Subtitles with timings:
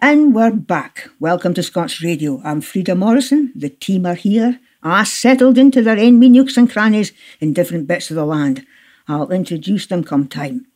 [0.00, 1.08] And we're back.
[1.20, 2.42] Welcome to Scots Radio.
[2.44, 3.52] I'm Frida Morrison.
[3.54, 4.58] The team are here.
[4.82, 8.66] Ah, settled into their enemy nooks and crannies in different bits of the land.
[9.06, 10.66] I'll introduce them come time.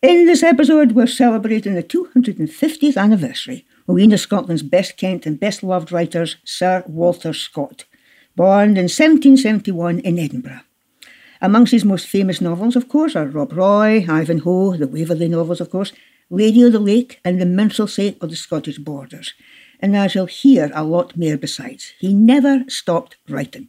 [0.00, 5.40] In this episode, we're celebrating the 250th anniversary of one of Scotland's best kent and
[5.40, 7.84] best loved writers, Sir Walter Scott,
[8.36, 10.60] born in 1771 in Edinburgh.
[11.40, 15.70] Amongst his most famous novels, of course, are Rob Roy, Ivanhoe, the Waverley novels, of
[15.70, 15.92] course,
[16.32, 19.34] Lady of the Lake, and The Minstrelsy of the Scottish Borders.
[19.80, 21.92] And I you'll hear a lot more besides.
[21.98, 23.68] He never stopped writing.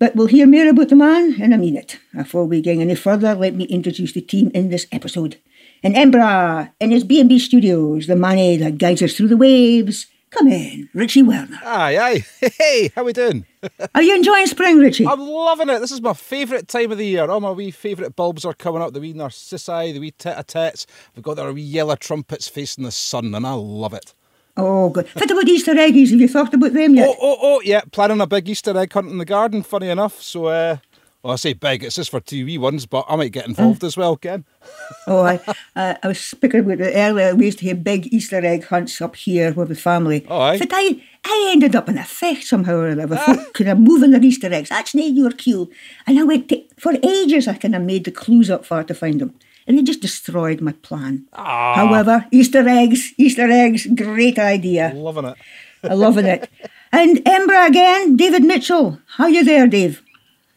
[0.00, 2.00] But we'll hear more about the man in a minute.
[2.12, 5.36] Before we get any further, let me introduce the team in this episode.
[5.84, 10.08] In Embra, in his B&B studios, the man that guides us through the waves.
[10.30, 11.58] Come in, Richie Werner.
[11.64, 12.24] Aye, aye.
[12.58, 13.46] Hey, how we doing?
[13.94, 15.06] Are you enjoying spring, Richie?
[15.06, 15.80] I'm loving it.
[15.80, 17.28] This is my favourite time of the year.
[17.28, 18.92] All my wee favourite bulbs are coming up.
[18.92, 20.86] The wee narcissi, the wee tit-a-tets.
[21.16, 24.14] We've got our wee yellow trumpets facing the sun, and I love it.
[24.56, 25.08] Oh, good.
[25.14, 26.10] What about Easter eggies?
[26.10, 27.08] Have you thought about them yet?
[27.08, 27.80] Oh, oh, oh, yeah.
[27.90, 30.20] Planning a big Easter egg hunt in the garden, funny enough.
[30.22, 30.76] So, uh,
[31.22, 33.84] well, I say big, it's just for two wee ones, but I might get involved
[33.84, 34.44] as well, Ken.
[35.06, 35.40] oh, I,
[35.76, 37.34] uh, I was speaking about it earlier.
[37.34, 40.26] We used to have big Easter egg hunts up here with the family.
[40.28, 40.58] Oh, aye.
[40.58, 43.16] But I, I ended up in a fight somehow or other.
[43.16, 44.70] Folk kind of moving their Easter eggs.
[44.70, 45.70] That's not your cue.
[46.06, 48.94] And I went to, for ages, I kind of made the clues up for to
[48.94, 49.34] find them.
[49.66, 51.26] And they just destroyed my plan.
[51.34, 51.74] Ah.
[51.74, 54.92] However, Easter eggs, Easter eggs, great idea.
[54.94, 55.36] Loving it.
[55.82, 56.48] I'm loving it.
[56.92, 58.98] And Embra again, David Mitchell.
[59.16, 60.02] How you there, Dave?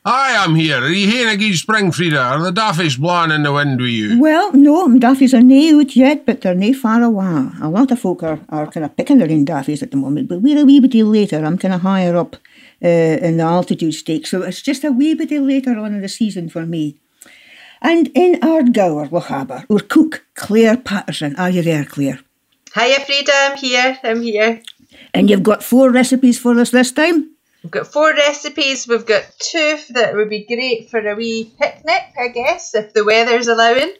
[0.06, 0.84] Aye, I'm here.
[0.84, 2.20] Are you here again, Springfrieda?
[2.20, 4.20] Are the daffies blowing in the wind with you?
[4.20, 7.50] Well, no, daffies are nae out yet, but they're nae far away.
[7.62, 10.28] A lot of folk are, are kind of picking their own daffies at the moment,
[10.28, 11.46] but we're a wee bit later.
[11.46, 12.36] I'm kind of higher up
[12.84, 16.10] uh, in the altitude stake, so it's just a wee bit later on in the
[16.10, 17.00] season for me.
[17.82, 21.34] And in Ardgour, Lochaber, our cook, Claire Patterson.
[21.38, 22.20] Are you there, Claire?
[22.76, 23.32] Hiya, Frida.
[23.34, 24.00] I'm here.
[24.04, 24.62] I'm here.
[25.14, 27.33] And you've got four recipes for us this time?
[27.64, 28.88] We've got four recipes.
[28.88, 33.06] We've got two that would be great for a wee picnic, I guess, if the
[33.06, 33.94] weather's allowing.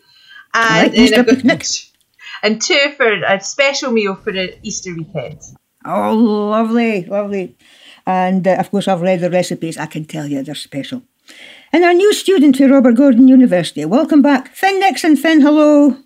[0.54, 1.66] And Right, then Easter I've got- picnic.
[2.44, 5.40] And two for a special meal for the Easter weekend.
[5.86, 7.56] Oh, lovely, lovely.
[8.06, 9.78] And uh, of course, I've read the recipes.
[9.78, 11.04] I can tell you they're special.
[11.72, 13.86] And our new student to Robert Gordon University.
[13.86, 15.16] Welcome back, Finn Nixon.
[15.16, 15.98] Finn, hello.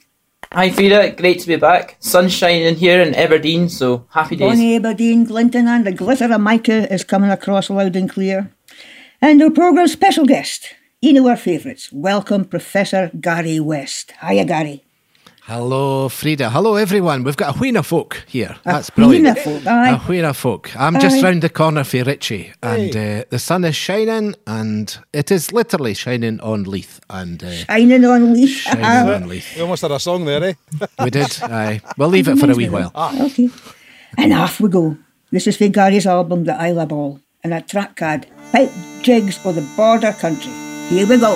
[0.53, 1.97] Hi Frida, great to be back.
[1.99, 4.47] Sun's shining here in Aberdeen, so happy days.
[4.47, 8.49] Bonnie Aberdeen, Glinton, and the glitter of mica is coming across loud and clear.
[9.21, 11.91] And our programme's special guest, one of our favourites.
[11.91, 14.13] Welcome, Professor Gary West.
[14.21, 14.86] Hiya, Gary.
[15.47, 16.49] Hello, Frida.
[16.49, 17.23] Hello, everyone.
[17.23, 18.57] We've got a wheena folk here.
[18.65, 18.95] That's wheena
[19.33, 19.39] brilliant.
[19.39, 19.91] folk, aye.
[19.95, 20.75] A wheena folk.
[20.75, 25.31] I'm just round the corner for Richie, and uh, the sun is shining, and it
[25.31, 28.63] is literally shining on Leith, and uh, Shining on leash.
[28.63, 29.55] shining on Leith.
[29.55, 30.53] We almost had a song there, eh?
[31.03, 31.31] We did.
[31.41, 31.79] Aye.
[31.97, 32.91] We'll leave it for a wee while.
[32.93, 33.47] Okay.
[34.17, 34.97] And off we go.
[35.31, 38.71] This is for Gary's album, The Islay Ball, and a track card, Pipe
[39.01, 40.51] Jigs for the Border Country.
[40.89, 41.35] Here we go.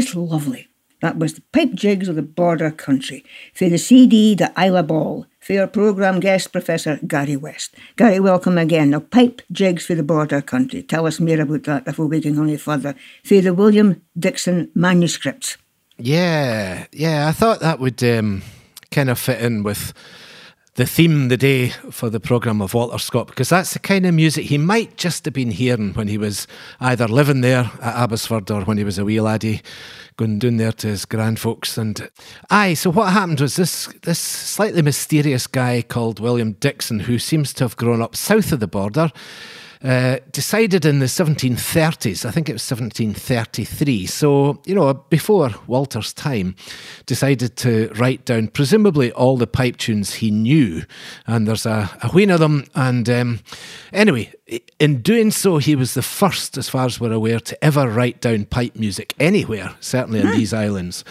[0.00, 0.66] Just lovely?
[1.02, 3.22] That was the Pipe Jigs of the Border Country.
[3.52, 5.26] For the CD, the Islay Ball.
[5.40, 7.74] For our programme guest, Professor Gary West.
[7.98, 8.88] Gary, welcome again.
[8.88, 10.82] Now, Pipe Jigs for the Border Country.
[10.82, 12.94] Tell us more about that before we can go any further.
[13.26, 15.58] For the William Dixon manuscripts.
[15.98, 17.28] Yeah, yeah.
[17.28, 18.40] I thought that would um,
[18.90, 19.92] kind of fit in with
[20.80, 24.14] the theme the day for the programme of Walter Scott because that's the kind of
[24.14, 26.46] music he might just have been hearing when he was
[26.80, 29.60] either living there at Abbotsford or when he was a wee laddie
[30.16, 31.76] going down there to his grandfolks.
[31.76, 32.08] And
[32.48, 37.52] aye, so what happened was this this slightly mysterious guy called William Dixon, who seems
[37.52, 39.12] to have grown up south of the border.
[39.82, 46.12] Uh, decided in the 1730s, I think it was 1733, so, you know, before Walter's
[46.12, 46.54] time,
[47.06, 50.82] decided to write down presumably all the pipe tunes he knew.
[51.26, 52.66] And there's a, a wheen of them.
[52.74, 53.40] And um,
[53.90, 54.34] anyway,
[54.78, 58.20] in doing so, he was the first, as far as we're aware, to ever write
[58.20, 61.04] down pipe music anywhere, certainly in these islands.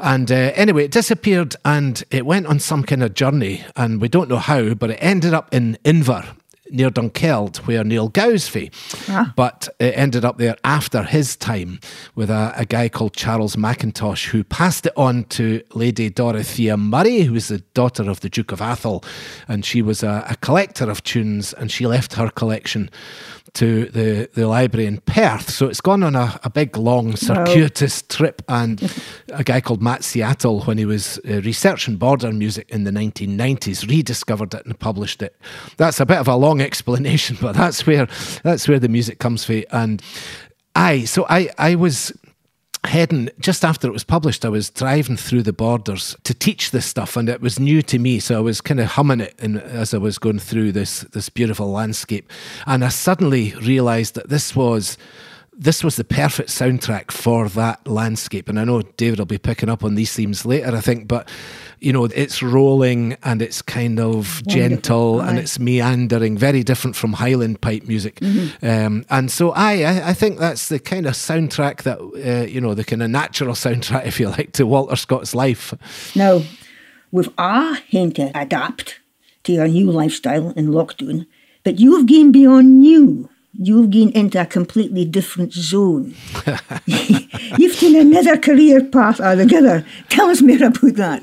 [0.00, 4.08] And uh, anyway, it disappeared and it went on some kind of journey, and we
[4.08, 6.34] don't know how, but it ended up in Inver
[6.70, 8.70] near Dunkeld, where Neil Gowsby.
[9.08, 9.32] Ah.
[9.36, 11.80] But it ended up there after his time
[12.14, 17.20] with a, a guy called Charles McIntosh, who passed it on to Lady Dorothea Murray,
[17.20, 19.04] who was the daughter of the Duke of Atholl.
[19.48, 22.90] And she was a, a collector of tunes, and she left her collection
[23.56, 25.50] to the, the library in Perth.
[25.50, 28.42] So it's gone on a, a big, long, circuitous trip.
[28.48, 28.92] And
[29.28, 33.88] a guy called Matt Seattle, when he was uh, researching border music in the 1990s,
[33.88, 35.36] rediscovered it and published it.
[35.78, 38.06] That's a bit of a long explanation, but that's where
[38.42, 39.64] that's where the music comes from.
[39.70, 40.02] And
[40.74, 42.12] I, so I, I was
[42.86, 46.86] heading just after it was published i was driving through the borders to teach this
[46.86, 49.58] stuff and it was new to me so i was kind of humming it in,
[49.58, 52.30] as i was going through this this beautiful landscape.
[52.66, 54.98] And i suddenly realized that this was
[55.58, 58.48] this was the perfect soundtrack for that landscape.
[58.48, 61.28] And i know david will be picking up on these themes later i think but
[61.80, 67.12] you know it's rolling and it's kind of gentle and it's meandering very different from
[67.12, 68.18] highland pipe music
[68.62, 72.60] um, and so I, I i think that's the kind of soundtrack that uh, you
[72.60, 75.74] know the kind of natural soundtrack if you like to walter scott's life
[76.14, 76.42] Now,
[77.12, 79.00] we've a had to adapt
[79.44, 81.26] to your new lifestyle in lockdown,
[81.64, 83.28] but you've gone beyond new.
[83.58, 86.14] You've gone into a completely different zone.
[86.86, 89.86] You've taken another career path altogether.
[90.08, 91.22] Tell us more about that.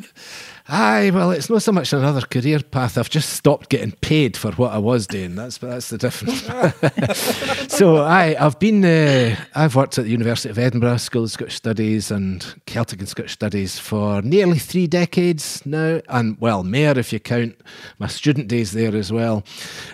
[0.70, 2.98] Aye, well, it's not so much another career path.
[2.98, 5.36] I've just stopped getting paid for what I was doing.
[5.36, 6.42] That's that's the difference.
[7.74, 8.86] so, aye, I've been.
[8.86, 13.10] Uh, I've worked at the University of Edinburgh School of Scottish Studies and Celtic and
[13.10, 17.60] Scottish Studies for nearly three decades now, and well, mayor if you count
[18.00, 19.44] my student days there as well.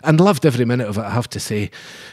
[0.04, 1.72] And loved every minute of it, I have to say.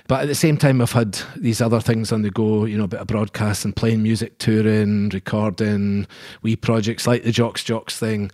[0.08, 2.64] But at the same time, I've had these other things on the go.
[2.64, 6.06] You know, a bit of broadcast and playing music, touring, recording,
[6.40, 8.30] wee projects like the Jocks Jocks thing.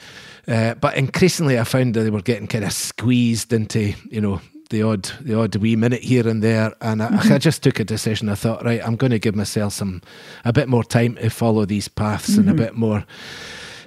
[0.49, 4.41] Uh, but increasingly, I found that they were getting kind of squeezed into, you know,
[4.71, 7.85] the odd, the odd wee minute here and there, and I, I just took a
[7.85, 8.29] decision.
[8.29, 10.03] I thought, right, I'm going to give myself some,
[10.45, 13.05] a bit more time to follow these paths and a bit more,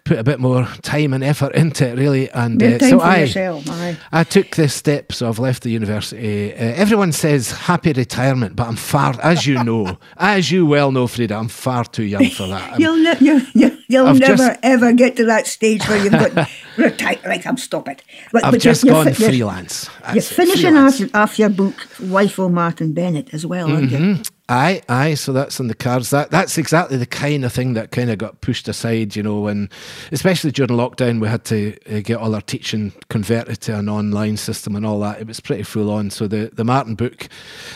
[0.05, 2.29] put a bit more time and effort into it, really.
[2.29, 3.65] And uh, so I, yourself.
[4.11, 6.53] I took this step, so I've left the university.
[6.53, 11.07] Uh, everyone says happy retirement, but I'm far, as you know, as you well know,
[11.07, 12.79] Frida, I'm far too young for that.
[12.79, 16.11] You'll, ne- you, you, you'll I've never just- ever get to that stage where you've
[16.11, 17.19] got retire.
[17.25, 18.03] Like, I'm stop it.
[18.31, 19.89] But, I've but just you're gone you're- freelance.
[20.05, 21.01] You're That's finishing freelance.
[21.01, 24.19] off, off your book, Wife o' Martyn Bennett, as well, aren't you?
[24.47, 25.15] Aye, aye.
[25.15, 26.11] So that's on the cards.
[26.11, 29.39] That that's exactly the kind of thing that kind of got pushed aside, you know,
[29.39, 29.71] when
[30.11, 34.37] especially during lockdown we had to uh, get all our teaching converted to an online
[34.37, 35.19] system and all that.
[35.19, 36.11] It was pretty full on.
[36.11, 37.27] So the the Martyn book,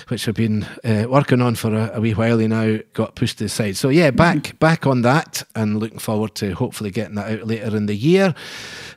[0.09, 3.45] which I've been uh, working on for a, a wee while now, got pushed to
[3.45, 3.75] the side.
[3.75, 7.75] So yeah, back back on that, and looking forward to hopefully getting that out later
[7.75, 8.35] in the year.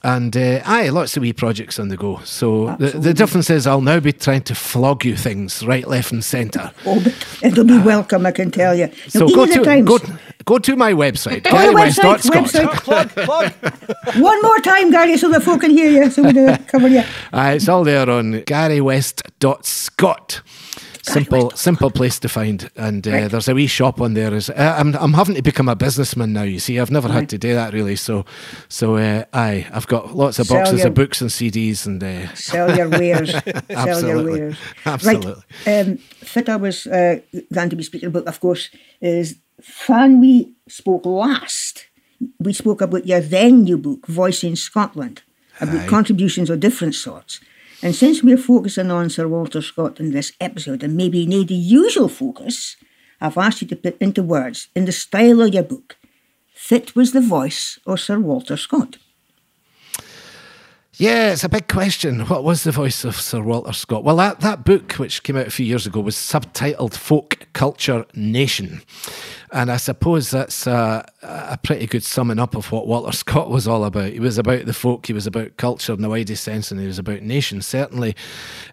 [0.04, 2.18] And uh, aye, lots of wee projects on the go.
[2.24, 6.10] So the, the difference is I'll now be trying to flog you things right, left,
[6.10, 6.72] and centre.
[6.84, 8.88] Oh, but it'll be welcome, I can tell you.
[8.88, 9.98] Now, So go to times- go,
[10.44, 12.46] go to my website, website, GaryWest.scot.
[12.46, 12.72] website.
[12.82, 13.52] Plug, plug.
[14.20, 17.04] One more time, Gary, so the folk can hear you, so we do cover you.
[17.32, 20.42] Uh, it's all there on GaryWest.scot.
[21.04, 23.30] Simple, simple place to find, and uh, Right.
[23.30, 24.32] there's a wee shop on there.
[24.32, 26.44] Is uh, I'm, I'm having to become a businessman now.
[26.44, 27.96] You see, I've never had to do that really.
[27.96, 28.24] So,
[28.68, 32.32] so uh, aye, I've got lots of boxes your- of books and CDs, and uh,
[32.36, 33.30] Sell your wares.
[33.70, 34.56] Sell your wares.
[34.86, 35.34] Absolutely.
[35.66, 35.80] Right.
[35.80, 37.18] Um, fit I was uh,
[37.52, 39.38] going to be speaking about, of course, is
[39.88, 41.86] when we spoke last,
[42.38, 45.22] we spoke about your then new book, Voicing Scotland,
[45.60, 45.88] about Aye.
[45.88, 47.40] contributions of different sorts.
[47.82, 51.54] And since we're focusing on Sir Walter Scott in this episode, and maybe need the
[51.54, 52.76] usual focus,
[53.20, 55.96] I've asked you to put into words, in the style of your book,
[56.70, 58.98] that was the voice of Sir Walter Scott?
[60.94, 62.20] Yeah, it's a big question.
[62.26, 64.04] What was the voice of Sir Walter Scott?
[64.04, 68.06] Well, that, that book, which came out a few years ago, was subtitled Folk Culture
[68.14, 68.82] Nation.
[69.50, 70.66] And I suppose that's
[71.22, 74.12] a, pretty good summing up of what Walter Scott was all about.
[74.12, 76.86] He was about the folk, he was about culture in the widest sense, and he
[76.86, 78.16] was about nation, certainly.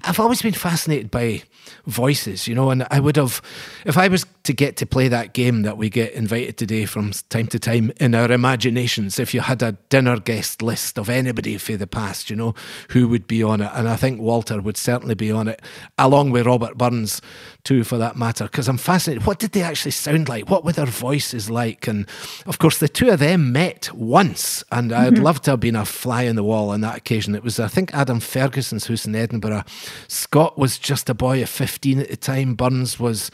[0.03, 1.44] I've always been fascinated by
[1.86, 3.41] voices, you know, and I would have,
[3.86, 7.12] if I was to get to play that game that we get invited today from
[7.29, 11.58] time to time in our imaginations, if you had a dinner guest list of anybody
[11.58, 12.56] for the past, you know,
[12.89, 13.70] who would be on it?
[13.74, 15.62] And I think Walter would certainly be on it,
[15.98, 17.22] along with Robert Burns,
[17.63, 19.27] too, for that matter, because I'm fascinated.
[19.27, 20.50] What did they actually sound like?
[20.50, 21.88] What were their voices like?
[21.88, 22.08] And
[22.46, 25.24] of course, the two of them met once, and I'd mm-hmm.
[25.24, 27.36] love to have been a fly on the wall on that occasion.
[27.36, 29.63] It was, I think, Adam Ferguson's house in Edinburgh.
[30.08, 32.55] Scott was just a boy of 15 at the time.
[32.55, 33.31] Burns was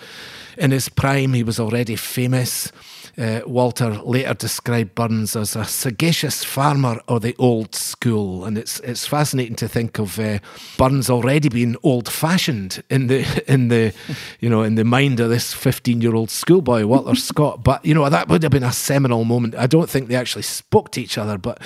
[0.57, 2.71] in his prime, he was already famous.
[3.17, 8.81] Uh, Walter later described Burns as a sagacious farmer of the old school, and it's
[8.81, 10.39] it's fascinating to think of uh,
[10.77, 13.93] Burns already being old-fashioned in the in the
[14.41, 17.63] you know in the mind of this fifteen-year-old schoolboy Walter Scott.
[17.63, 19.55] But you know that would have been a seminal moment.
[19.55, 21.63] I don't think they actually spoke to each other, but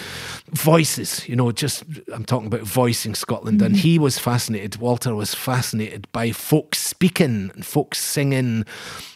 [0.49, 1.27] voices.
[1.27, 3.65] You know, just I'm talking about voicing Scotland, mm-hmm.
[3.65, 4.77] and he was fascinated.
[4.77, 8.65] Walter was fascinated by folk speaking and folk singing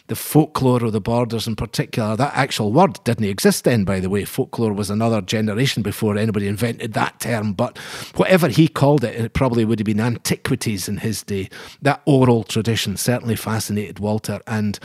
[0.08, 2.14] the folklore of the borders in particular.
[2.14, 4.24] That actual word didn't exist then, by the way.
[4.24, 7.54] Folklore was another generation before anybody invented that term.
[7.54, 7.78] But
[8.16, 11.48] whatever he called it, it probably would have been antiquities in his day.
[11.80, 14.40] That oral tradition certainly fascinated Walter.
[14.46, 14.78] And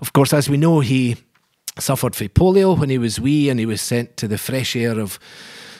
[0.00, 1.16] of course, as we know, he
[1.78, 4.98] suffered from polio when he was wee and he was sent to the fresh air
[4.98, 5.18] of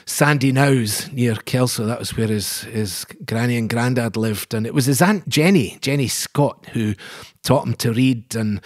[0.05, 1.85] Sandy Knowes near Kelso.
[1.85, 4.53] That was where his, his granny and granddad lived.
[4.53, 6.95] And it was his aunt Jenny, Jenny Scott, who
[7.43, 8.35] taught him to read.
[8.35, 8.61] And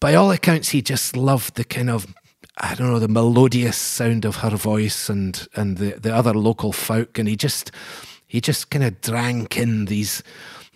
[0.00, 2.06] by all accounts, he just loved the kind of
[2.60, 6.72] I don't know the melodious sound of her voice and and the the other local
[6.72, 7.70] folk, and he just
[8.26, 10.22] he just kind of drank in these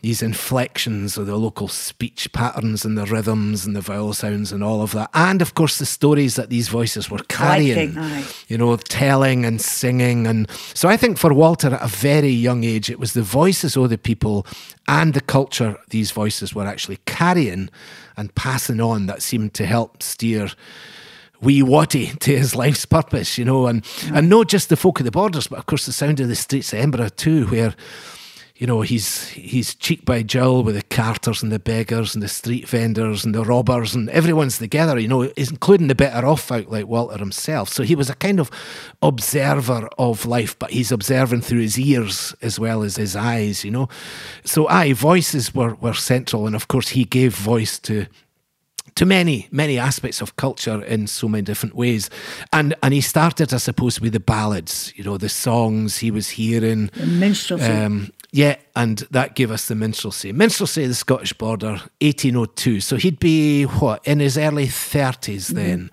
[0.03, 4.63] these inflections of the local speech patterns and the rhythms and the vowel sounds and
[4.63, 5.09] all of that.
[5.15, 7.97] And of course, the stories that these voices were carrying,
[8.49, 10.27] you know, telling and singing.
[10.27, 13.77] And so I think for Walter at a very young age, it was the voices
[13.77, 14.45] of the people
[14.89, 17.71] and the culture these voices were actually carrying
[18.17, 20.51] and passing on that seemed to help steer
[21.41, 24.29] wee Watty to his life's purpose, you know, and, and mm.
[24.29, 26.73] not just the folk of the borders, but of course the sound of the streets
[26.73, 27.75] of Edinburgh too, where
[28.63, 32.29] you know, he's he's cheek by jowl with the carters and the beggars and the
[32.29, 36.71] street vendors and the robbers and everyone's together, you know, including the better off folk
[36.71, 37.69] like Walter himself.
[37.69, 38.53] So he was a kind of
[39.03, 43.73] observer of life, but he's observing through his ears as well as his eyes, you
[43.73, 43.89] know.
[44.45, 48.07] So aye, voices were, were central and of course he gave voice to
[48.95, 52.11] to many many aspects of culture in so many different ways
[52.53, 56.31] and and he started i suppose with the ballads you know the songs he was
[56.31, 60.33] hearing the minstrelsy um, yeah, and that gave us the minstrelsy.
[60.33, 62.81] Minstrelsy, of the Scottish border, 1802.
[62.81, 65.55] So he'd be, what, in his early 30s mm-hmm.
[65.55, 65.79] then.
[65.79, 65.91] Mm.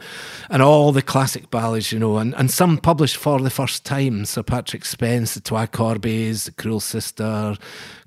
[0.49, 4.25] And all the classic ballads, you know, and, and some published for the first time.
[4.25, 7.57] Sir Patrick Spens, the Twa Corbies, The Cruel Sister,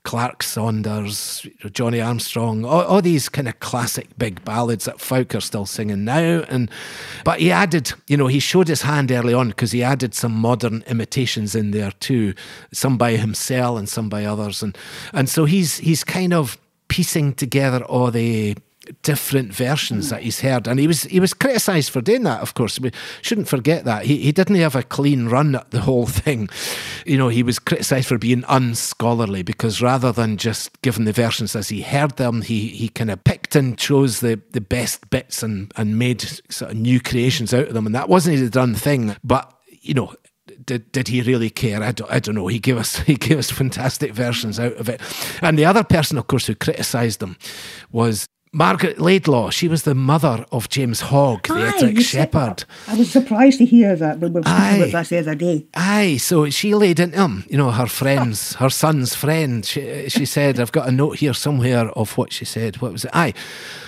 [0.04, 5.40] Clerk Saunders, Johnny Armstrong, all, all, these kind of classic big ballads that folk are
[5.40, 6.44] still singing now.
[6.48, 6.70] And
[7.24, 10.32] but he added, you know, he showed his hand early on because he added some
[10.32, 12.34] modern imitations in there too,
[12.72, 14.76] some by himself and some by others, and
[15.12, 18.54] and so he's he's kind of piecing together all the
[19.02, 22.40] different versions that he's heard, and he was he was criticised for doing that.
[22.40, 22.90] Of course, we
[23.20, 26.48] shouldn't forget that he he didn't have a clean run at the whole thing.
[27.06, 31.54] You know, he was criticised for being unscholarly because rather than just giving the versions
[31.54, 35.42] as he heard them, he he kind of picked and chose the the best bits
[35.42, 38.74] and and made sort of new creations out of them, and that wasn't his done
[38.74, 39.16] thing.
[39.22, 40.14] But you know,
[40.66, 41.82] did did he really care?
[41.82, 42.46] I don't, I don't know.
[42.46, 45.00] He gave us he gave us fantastic versions out of it.
[45.40, 47.36] And the other person, of course, who criticised them
[47.90, 52.64] was Margaret Laidlaw, she was the mother of James Hogg, the Ettrick Shepherd.
[52.86, 55.66] I was surprised to hear that, but we were talking about that the other day.
[55.74, 59.64] Aye, so she laid into him, you know, her friends, her son's friend.
[59.64, 62.82] She, she said, I've got a note here somewhere of what she said.
[62.82, 63.10] What was it?
[63.14, 63.32] Aye,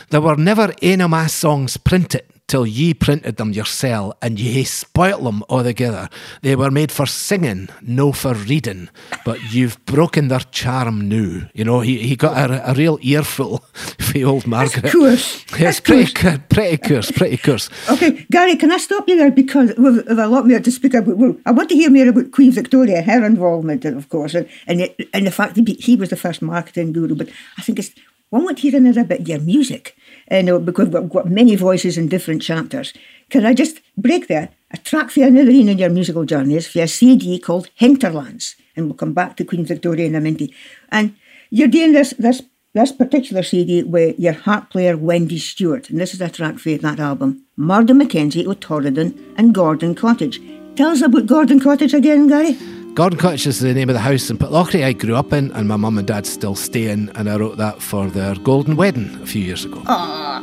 [0.09, 4.65] there were never any of my songs printed till ye printed them yoursel and ye
[4.65, 6.09] spoilt them altogether.
[6.43, 8.91] They were made for singing, no for reading,
[9.25, 11.49] but you've broken their charm now.
[11.55, 13.59] You know, he, he got a, a real earful
[13.99, 14.93] for old Margaret.
[14.93, 15.45] Course.
[15.59, 16.39] Yes, pretty, course.
[16.49, 17.71] pretty course, pretty course.
[17.91, 20.95] Okay, Gary, can I stop you there because we've, we've a lot more to speak
[20.95, 21.17] about.
[21.17, 24.81] Well, I want to hear more about Queen Victoria, her involvement, of course, and, and,
[24.83, 27.91] it, and the fact that he was the first marketing guru, but I think it's
[28.35, 29.97] one want to hear another bit of your music.
[30.31, 32.93] Uh, no, because we've got many voices in different chapters.
[33.31, 34.51] can I just break there?
[34.71, 38.97] A track for another in your musical journeys for a CD called Hinterlands, and we'll
[38.97, 40.55] come back to Queen Victoria in a.
[40.91, 41.15] And
[41.51, 46.13] you're doing this this this particular CD with your harp player Wendy Stewart, and this
[46.13, 47.45] is a track for that album.
[47.57, 50.41] Murdo Mackenzie, O'Torridon, and Gordon Cottage.
[50.75, 52.59] Tell us about Gordon Cottage again, Gary.
[52.95, 55.67] Gordon Cottage is the name of the house in Pitlochry I grew up in, and
[55.67, 59.21] my mum and dad still stay in, and I wrote that for their golden wedding
[59.21, 59.83] a few years ago.
[59.87, 60.41] Ah,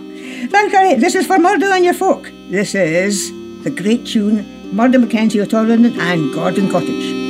[0.49, 0.95] thanks, Gary.
[0.95, 2.29] This is for Murdo and your folk.
[2.49, 3.31] This is
[3.63, 7.20] the great tune Murdo Mackenzie, O'Torridon, and Gordon Cottage.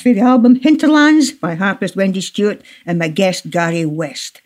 [0.00, 4.40] For the album Hinterlands by harpist Wendy Stewart and my guest Gary West.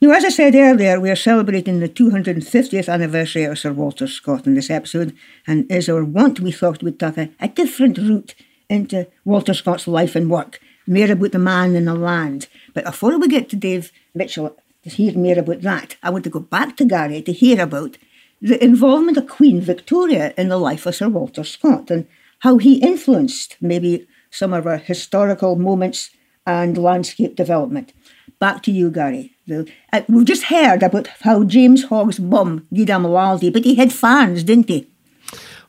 [0.00, 4.46] Now, as I said earlier, we are celebrating the 250th anniversary of Sir Walter Scott
[4.46, 8.34] in this episode, and as our want, we thought we'd take a, a different route
[8.68, 12.46] into Walter Scott's life and work, more about the man and the land.
[12.74, 16.30] But before we get to Dave Mitchell to hear more about that, I want to
[16.30, 17.98] go back to Gary to hear about
[18.40, 22.06] the involvement of Queen Victoria in the life of Sir Walter Scott and
[22.40, 26.10] how he influenced maybe some of our historical moments
[26.46, 27.92] and landscape development.
[28.38, 29.32] Back to you, Gary.
[29.50, 33.92] Uh, we've just heard about how James Hogg's bum did him laldy, but he had
[33.92, 34.88] fans, didn't he?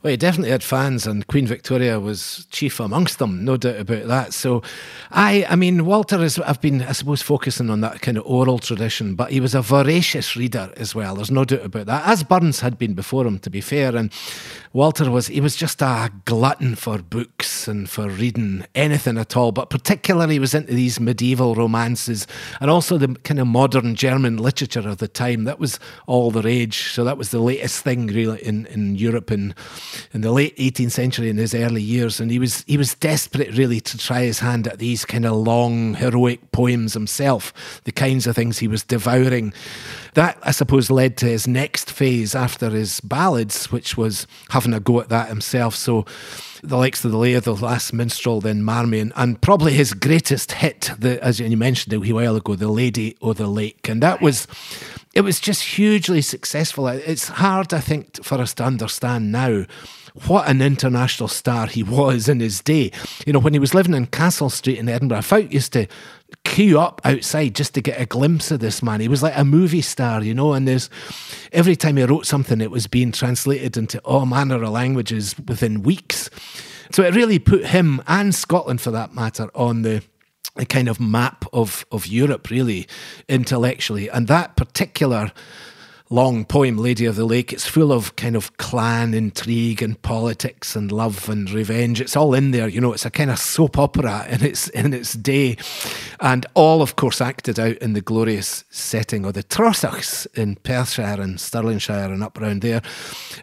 [0.02, 4.08] Well, he definitely had fans, and Queen Victoria was chief amongst them, no doubt about
[4.08, 4.34] that.
[4.34, 4.62] So,
[5.12, 6.40] I, I mean, Walter is.
[6.40, 9.62] I've been, I suppose, focusing on that kind of oral tradition, but he was a
[9.62, 11.16] voracious reader as well.
[11.16, 13.94] There's no doubt about that, as Burns had been before him, to be fair.
[13.94, 14.10] And
[14.72, 19.52] Walter was, he was just a glutton for books and for reading anything at all,
[19.52, 22.26] but particularly he was into these medieval romances
[22.62, 25.44] and also the kind of modern German literature of the time.
[25.44, 26.94] That was all the rage.
[26.94, 29.56] So that was the latest thing really in, in Europe in,
[30.14, 32.20] in the late 18th century in his early years.
[32.20, 35.36] And he was, he was desperate really to try his hand at these kind of
[35.36, 39.54] long, heroic poems himself, the kinds of things he was devouring.
[40.14, 44.80] That, I suppose, led to his next phase after his ballads, which was having a
[44.80, 45.76] go at that himself.
[45.76, 46.06] So
[46.64, 50.92] the likes of the of the Last Minstrel, then Marmion, and probably his greatest hit,
[50.98, 53.88] the, as you mentioned a wee while ago, The Lady o' the Lake.
[53.90, 54.48] And that was,
[55.14, 56.88] it was just hugely successful.
[56.88, 59.66] It's hard, I think, for us to understand now
[60.28, 62.92] what an international star he was in his day.
[63.26, 65.88] You know, when he was living in Castle Street in Edinburgh, folk used to
[66.44, 69.02] queue up outside just to get a glimpse of this man.
[69.02, 70.90] He was like a movie star, you know, and there's
[71.52, 75.84] every time he wrote something, it was being translated into all manner of languages within
[75.84, 76.30] weeks.
[76.92, 80.04] So it really put him and Scotland, for that matter, on the
[80.56, 82.88] a kind of map of, of Europe, really,
[83.28, 84.10] intellectually.
[84.10, 85.32] And that particular
[86.12, 87.54] long poem, Lady of the Lake.
[87.54, 92.02] It's full of kind of clan intrigue and politics and love and revenge.
[92.02, 92.94] It's all in there, you know.
[92.94, 95.58] It's a kind of soap opera in its in its day,
[96.20, 101.22] and all, of course, acted out in the glorious setting of the Trossachs in Perthshire
[101.22, 102.82] and Stirlingshire and up around there.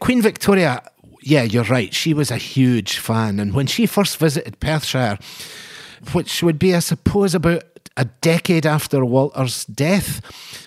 [0.00, 0.82] Queen Victoria.
[1.22, 1.92] Yeah, you're right.
[1.92, 3.40] She was a huge fan.
[3.40, 5.18] And when she first visited Perthshire,
[6.12, 7.64] which would be, I suppose, about
[7.96, 10.20] a decade after Walter's death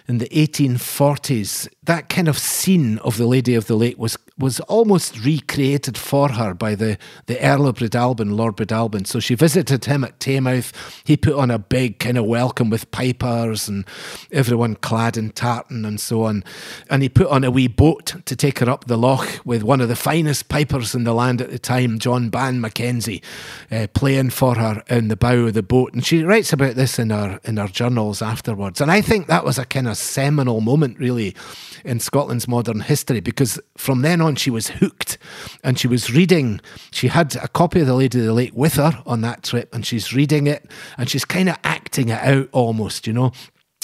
[0.08, 4.62] in the 1840s, that kind of scene of the Lady of the Lake was was
[4.62, 9.06] almost recreated for her by the, the Earl of Breadalbane, Lord Breadalbane.
[9.06, 10.72] So she visited him at Taymouth.
[11.04, 13.86] He put on a big kind of welcome with pipers and
[14.32, 16.44] everyone clad in tartan and so on.
[16.90, 19.82] And he put on a wee boat to take her up the loch with one
[19.82, 23.22] of the finest pipers in the land at the time, John Ban Mackenzie,
[23.70, 25.94] uh, playing for her in the bow of the boat.
[25.94, 28.82] And she writes about this in her in her journals afterwards.
[28.82, 31.36] And I think that was a kind of seminal moment, really,
[31.84, 35.18] in Scotland's modern history because from then on she was hooked
[35.64, 36.62] and she was reading.
[36.92, 39.74] She had a copy of The Lady of the Lake with her on that trip
[39.74, 43.32] and she's reading it and she's kind of acting it out almost, you know.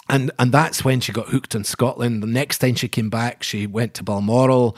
[0.07, 2.21] And and that's when she got hooked on Scotland.
[2.21, 4.77] The next time she came back, she went to Balmoral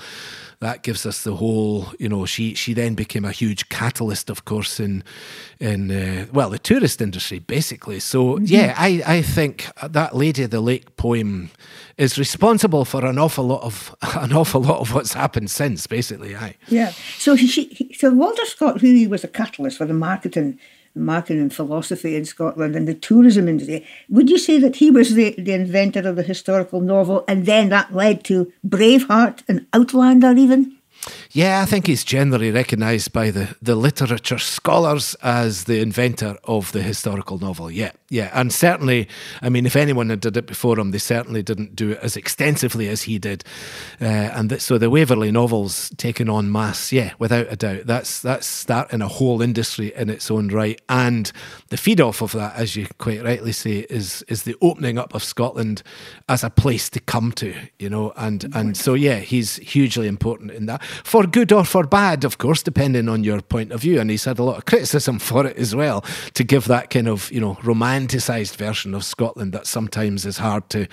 [0.59, 4.45] that gives us the whole, you know, she she then became a huge catalyst, of
[4.45, 5.03] course, in
[5.59, 7.99] in uh, well the tourist industry, basically.
[7.99, 8.45] So mm-hmm.
[8.45, 11.51] yeah, I I think that Lady of the Lake poem
[11.97, 16.35] is responsible for an awful lot of an awful lot of what's happened since, basically.
[16.35, 16.55] Aye.
[16.67, 16.91] Yeah.
[17.17, 20.59] So she, so Walter Scott really was a catalyst for the marketing
[21.05, 23.85] marketing and philosophy in Scotland and the tourism industry.
[24.09, 27.69] Would you say that he was the, the inventor of the historical novel and then
[27.69, 30.77] that led to Braveheart and Outlander even?
[31.31, 36.71] Yeah, I think he's generally recognised by the, the literature scholars as the inventor of
[36.71, 37.69] the historical novel.
[37.69, 38.31] Yeah, yeah.
[38.33, 39.07] And certainly,
[39.41, 42.15] I mean, if anyone had did it before him, they certainly didn't do it as
[42.15, 43.43] extensively as he did.
[44.01, 47.85] Uh, and th- so the Waverley novels taken on mass, yeah, without a doubt.
[47.85, 50.79] That's that's starting a whole industry in its own right.
[50.87, 51.31] And
[51.69, 55.13] the feed off of that, as you quite rightly say, is is the opening up
[55.13, 55.83] of Scotland
[56.29, 58.13] as a place to come to, you know.
[58.15, 62.37] And and so yeah, he's hugely important in that for good or for bad, of
[62.37, 63.99] course, depending on your point of view.
[63.99, 66.01] And he's had a lot of criticism for it as well,
[66.33, 70.69] to give that kind of, you know, romanticised version of Scotland that sometimes is hard
[70.71, 70.87] to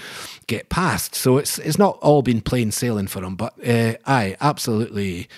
[0.47, 1.15] get past.
[1.15, 5.29] So it's it's not all been plain sailing for him, but uh, aye, absolutely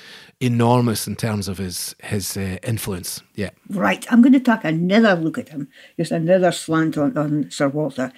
[0.40, 3.22] enormous in terms of his his uh, influence.
[3.34, 3.50] Yeah.
[3.70, 4.04] Right.
[4.10, 8.12] I'm going to take another look at him, just another slant on, on Sir Walter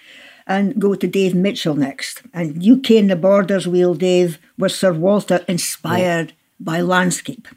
[0.48, 2.22] and go to Dave Mitchell next.
[2.32, 7.48] And UK and the Borders Wheel, Dave, was Sir Walter inspired by landscape?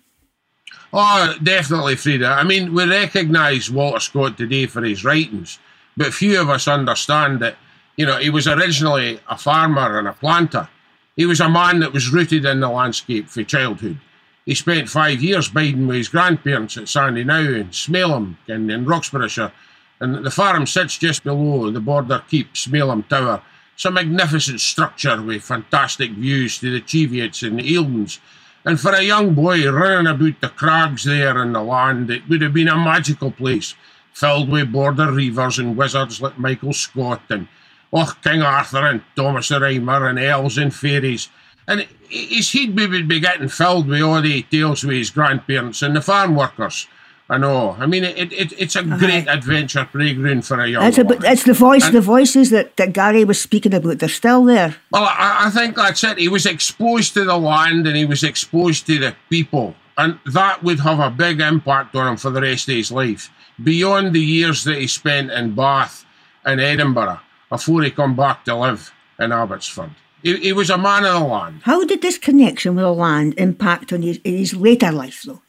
[0.94, 2.28] Oh, definitely, Frida.
[2.28, 5.60] I mean, we recognise Walter Scott today for his writings,
[5.96, 7.56] but few of us understand that,
[7.96, 10.68] you know, he was originally a farmer and a planter.
[11.16, 14.00] He was a man that was rooted in the landscape for childhood.
[14.46, 19.52] He spent five years biding with his grandparents at Sandyknowe in Smailholm in, in Roxburghshire,
[20.00, 23.44] and the farm sits just below the border keep, Smailholm Tower.
[23.76, 28.20] It's a magnificent structure with fantastic views to the Cheviots and the Eildons
[28.64, 32.42] and for a young boy running about the crags there in the land, it would
[32.42, 33.74] have been a magical place,
[34.14, 37.48] filled with border reivers and wizards like Michael Scot and
[37.92, 41.30] oh, King Arthur and Thomas the Rhymer and elves and fairies.
[41.68, 45.96] And his head would be getting filled with all the tales with his grandparents and
[45.96, 46.88] the farm workers.
[47.32, 47.78] I know.
[47.80, 50.84] I mean, it, it it's a great adventure playground for a young.
[50.84, 54.00] It's, a, it's the voice, and, the voices that, that Gary was speaking about.
[54.00, 54.76] They're still there.
[54.92, 56.18] Well, I, I think that's it.
[56.18, 60.62] He was exposed to the land and he was exposed to the people, and that
[60.62, 63.32] would have a big impact on him for the rest of his life,
[63.64, 66.06] beyond the years that he spent in Bath
[66.44, 69.92] and Edinburgh before he come back to live in Abbotsford.
[70.22, 71.62] He, he was a man of the land.
[71.64, 75.42] How did this connection with the land impact on his, his later life, though?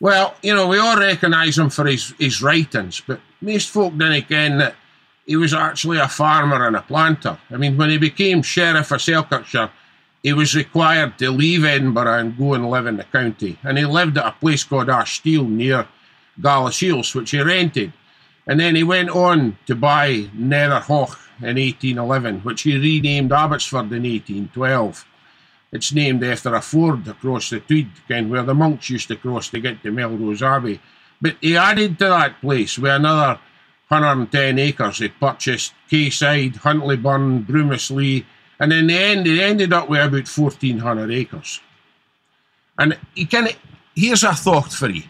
[0.00, 4.28] Well, you know, we all recognise him for his, his writings, but most folk didn't
[4.28, 4.76] ken that
[5.26, 7.38] he was actually a farmer and a planter.
[7.50, 9.70] I mean, when he became Sheriff of Selkirkshire,
[10.22, 13.58] he was required to leave Edinburgh and go and live in the county.
[13.64, 15.86] And he lived at a place called Ashestiel near
[16.40, 17.92] Galashiels, which he rented.
[18.46, 24.04] And then he went on to buy Netherhoch in 1811, which he renamed Abbotsford in
[24.04, 25.04] 1812.
[25.70, 29.48] It's named after a ford across the Tweed, ken, where the monks used to cross
[29.50, 30.80] to get to Melrose Abbey.
[31.20, 33.38] But he added to that place with another
[33.88, 34.98] 110 acres.
[34.98, 38.24] He purchased Kaeside, Huntly Burn, Broomisley,
[38.60, 41.60] and in the end, he ended up with about 1,400 acres.
[42.78, 43.48] And he can,
[43.94, 45.04] here's a thought for you.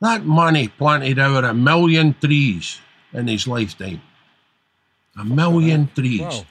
[0.00, 2.80] That money planted over a million trees
[3.12, 4.02] in his lifetime.
[5.18, 6.20] A million trees.
[6.20, 6.46] Wow.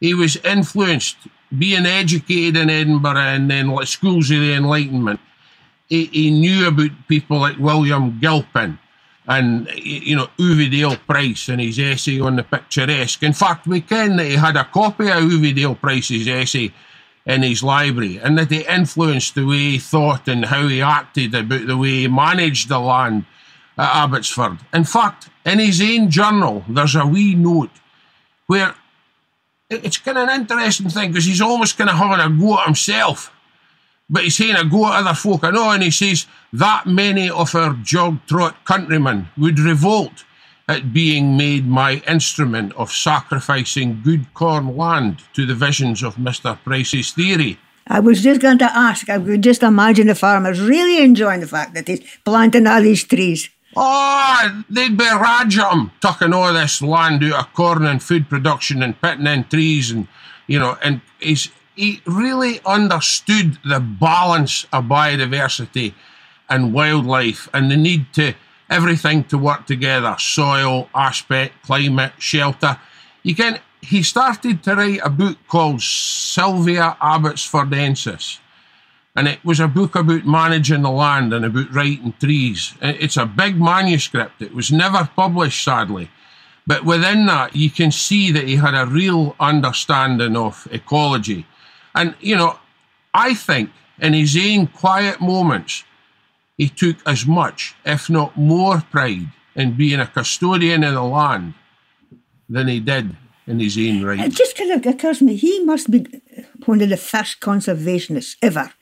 [0.00, 1.16] He was influenced,
[1.56, 5.20] being educated in Edinburgh and then like schools of the Enlightenment.
[5.88, 8.78] He, he knew about people like William Gilpin
[9.26, 13.22] and you know Uvedale Price and his essay on the picturesque.
[13.22, 16.72] In fact, we can that he had a copy of Uvedale Price's essay
[17.26, 21.34] in his library, and that it influenced the way he thought and how he acted
[21.34, 23.26] about the way he managed the land
[23.76, 24.58] at Abbotsford.
[24.72, 27.70] In fact, in his own journal, there's a wee note
[28.46, 28.74] where
[29.70, 32.66] it's kind of an interesting thing because he's almost kind of having a go at
[32.66, 33.32] himself
[34.10, 35.44] but he's saying a go at other folk.
[35.44, 40.24] I know, and he says that many of our jog trot countrymen would revolt
[40.68, 46.58] at being made my instrument of sacrificing good corn land to the visions of Mr.
[46.62, 47.58] Price's theory.
[47.86, 51.46] I was just going to ask, I could just imagine the farmers really enjoying the
[51.46, 53.48] fact that he's planting all these trees.
[53.76, 58.82] Oh, they'd be raj at tucking all this land out of corn and food production
[58.82, 60.08] and pitting in trees and,
[60.46, 65.94] you know, and he's, he really understood the balance of biodiversity
[66.48, 68.34] and wildlife and the need to
[68.70, 72.78] everything to work together soil aspect climate shelter.
[73.22, 78.38] You can he started to write a book called Sylva Abbotsfordiensis
[79.18, 82.74] and it was a book about managing the land and about writing trees.
[82.80, 84.40] It's a big manuscript.
[84.40, 86.08] It was never published sadly.
[86.68, 91.46] But within that you can see that he had a real understanding of ecology.
[91.96, 92.60] And, you know,
[93.12, 95.82] I think in his own quiet moments,
[96.56, 101.54] he took as much, if not more, pride in being a custodian of the land
[102.48, 103.16] than he did
[103.48, 104.20] in his own uh, right.
[104.20, 106.06] It just kind of occurs to me, he must be
[106.66, 108.72] one of the first conservationists ever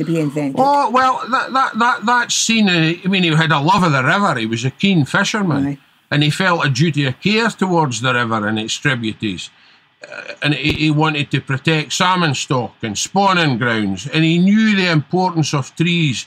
[0.00, 0.56] to be invented.
[0.58, 3.92] Oh, well, that, that, that, that scene, uh, I mean, he had a love of
[3.92, 4.38] the river.
[4.38, 5.64] He was a keen fisherman.
[5.64, 5.78] Right.
[6.10, 9.50] And he felt a duty of care towards the river and its tributaries
[10.42, 15.52] and he wanted to protect salmon stock and spawning grounds, and he knew the importance
[15.52, 16.26] of trees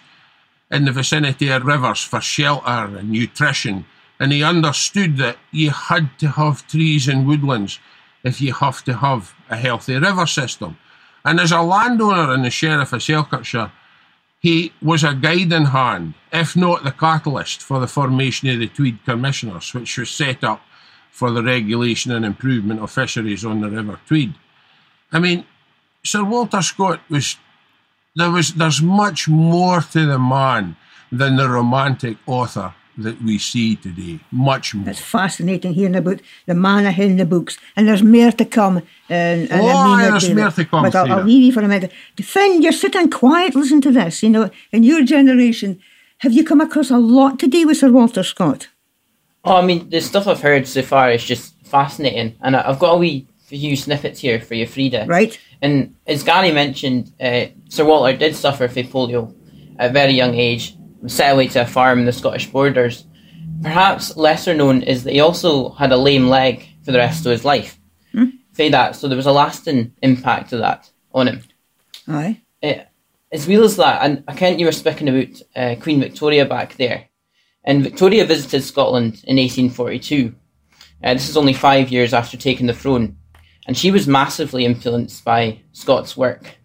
[0.71, 3.85] in the vicinity of rivers for shelter and nutrition,
[4.19, 7.79] and he understood that you had to have trees and woodlands
[8.23, 10.77] if you have to have a healthy river system.
[11.25, 13.71] And as a landowner and the Sheriff of Selkirkshire,
[14.39, 19.03] he was a guiding hand, if not the catalyst, for the formation of the Tweed
[19.05, 20.61] Commissioners, which was set up
[21.11, 24.33] for the regulation and improvement of fisheries on the River Tweed.
[25.13, 25.45] I mean,
[26.03, 27.37] Sir Walter Scott was
[28.15, 30.75] there was there's much more to the man
[31.11, 34.19] than the romantic author that we see today.
[34.31, 34.89] Much more.
[34.89, 38.77] It's fascinating hearing about the man in the books, and there's more to come.
[39.09, 40.83] And, and oh, yeah, there's more to come.
[40.83, 41.91] But I'll, I'll, leave you for a minute.
[42.21, 44.23] Finn, you're sitting quiet, listen to this.
[44.23, 45.79] You know, in your generation,
[46.19, 48.69] have you come across a lot today with Sir Walter Scott?
[49.43, 52.93] Oh, I mean, the stuff I've heard so far is just fascinating, and I've got
[52.93, 55.05] a wee few snippets here for you, Frida.
[55.07, 55.39] Right.
[55.61, 59.33] And as Gary mentioned, uh, Sir Walter did suffer from polio
[59.77, 60.75] at a very young age,
[61.07, 63.05] set away to a farm in the Scottish borders.
[63.61, 67.31] Perhaps lesser known is that he also had a lame leg for the rest of
[67.31, 67.79] his life.
[68.11, 68.25] Hmm?
[68.53, 71.41] Say that, so there was a lasting impact of that on him.
[72.07, 72.41] Aye.
[72.61, 72.73] Uh,
[73.31, 76.75] as well as that, and I can't you were speaking about uh, Queen Victoria back
[76.75, 77.09] there
[77.63, 80.35] and Victoria visited Scotland in 1842.
[81.03, 83.17] Uh, this is only five years after taking the throne,
[83.67, 86.57] and she was massively influenced by Scott's work.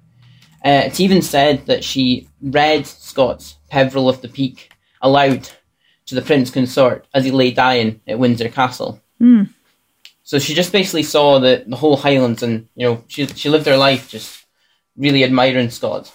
[0.65, 5.49] Uh, it's even said that she read Scott's Peveril of the Peak aloud
[6.07, 9.01] to the prince consort as he lay dying at Windsor Castle.
[9.21, 9.51] Mm.
[10.25, 13.67] So she just basically saw the, the whole Highlands, and you know she she lived
[13.67, 14.45] her life just
[14.97, 16.13] really admiring Scott.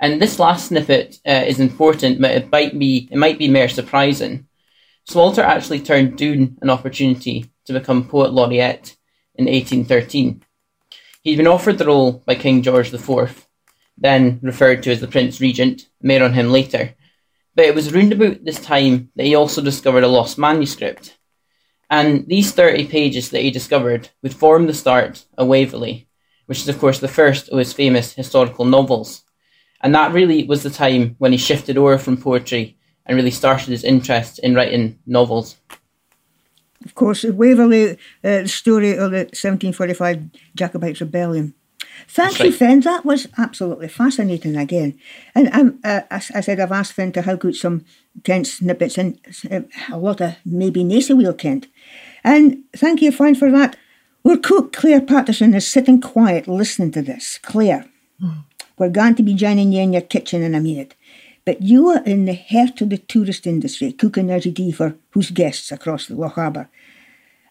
[0.00, 3.68] And this last snippet uh, is important, but it might be it might be more
[3.68, 4.46] surprising.
[5.04, 8.96] So Walter actually turned down an opportunity to become poet laureate
[9.34, 10.42] in 1813.
[11.28, 13.46] He'd been offered the role by King George IV,
[13.98, 15.86] then referred to as the Prince Regent.
[16.02, 16.94] More on him later.
[17.54, 21.18] But it was around about this time that he also discovered a lost manuscript.
[21.90, 26.08] And these 30 pages that he discovered would form the start of Waverley,
[26.46, 29.22] which is, of course, the first of his famous historical novels.
[29.82, 33.68] And that really was the time when he shifted over from poetry and really started
[33.68, 35.56] his interest in writing novels.
[36.84, 41.54] Of course, Waverley, uh, the story of the 1745 Jacobite Rebellion.
[42.06, 42.80] Thank you, Finn.
[42.80, 44.98] That was absolutely fascinating again.
[45.34, 47.84] And um, uh, as I said, I've asked Finn to help out some
[48.22, 49.18] Kent snippets and
[49.50, 49.60] uh,
[49.90, 51.66] a lot of maybe Nacy Wheel Kent.
[52.22, 53.76] And thank you, Finn, for that.
[54.24, 57.38] Our cook, Claire Patterson, is sitting quiet listening to this.
[57.42, 57.86] Claire,
[58.22, 58.44] mm.
[58.76, 60.94] we're going to be joining you in your kitchen in a minute.
[61.48, 66.06] But you are in the heart of the tourist industry, day for whose guests across
[66.06, 66.68] the Lochaber.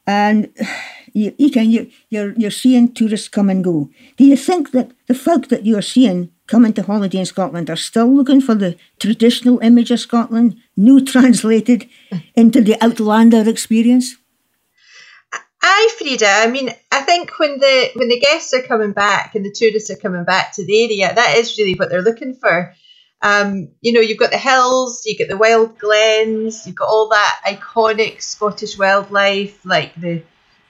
[0.06, 0.54] And
[1.14, 3.90] you, you can, you, you're, you're seeing tourists come and go.
[4.18, 7.76] Do you think that the folk that you're seeing coming to holiday in Scotland are
[7.76, 11.90] still looking for the traditional image of Scotland, new translated
[12.36, 14.16] into the outlander experience?
[15.64, 16.28] Aye, Frida.
[16.28, 19.90] I mean, I think when the when the guests are coming back and the tourists
[19.90, 22.76] are coming back to the area, that is really what they're looking for.
[23.28, 27.10] Um, you know, you've got the hills, you've got the wild glens, you've got all
[27.10, 30.24] that iconic Scottish wildlife like the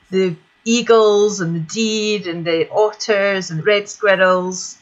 [0.10, 4.80] the eagles and the deer and the otters and red squirrels.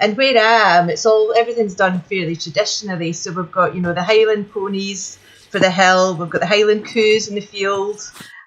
[0.00, 3.12] And where I am, it's all everything's done fairly traditionally.
[3.12, 5.18] So we've got you know the Highland ponies
[5.50, 8.00] for the hill, we've got the Highland coos in the field.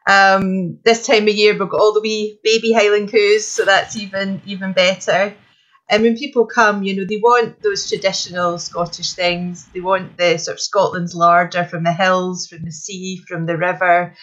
[0.08, 3.96] Um, this time of year, we've got all the wee baby Highland coos, so that's
[3.98, 5.36] even even better.
[5.94, 9.68] And when people come, you know, they want those traditional Scottish things.
[9.76, 13.56] They want the sort of Scotland's larder from the hills, from the sea, from the
[13.56, 14.16] river.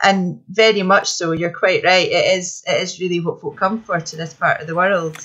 [0.00, 2.06] And very much so, you're quite right.
[2.06, 5.24] It is it is really what folk come for to this part of the world.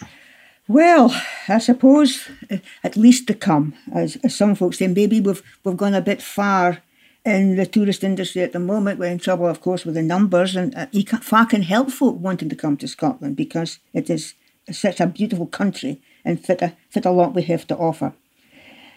[0.67, 1.15] Well,
[1.47, 5.77] I suppose uh, at least to come, as, as some folks say, maybe we've we've
[5.77, 6.81] gone a bit far
[7.23, 8.97] in the tourist industry at the moment.
[8.97, 11.91] We're in trouble, of course, with the numbers, and uh, you can't, far can help
[11.91, 14.33] folk wanting to come to Scotland because it is
[14.71, 18.13] such a beautiful country and fit a, fit a lot we have to offer.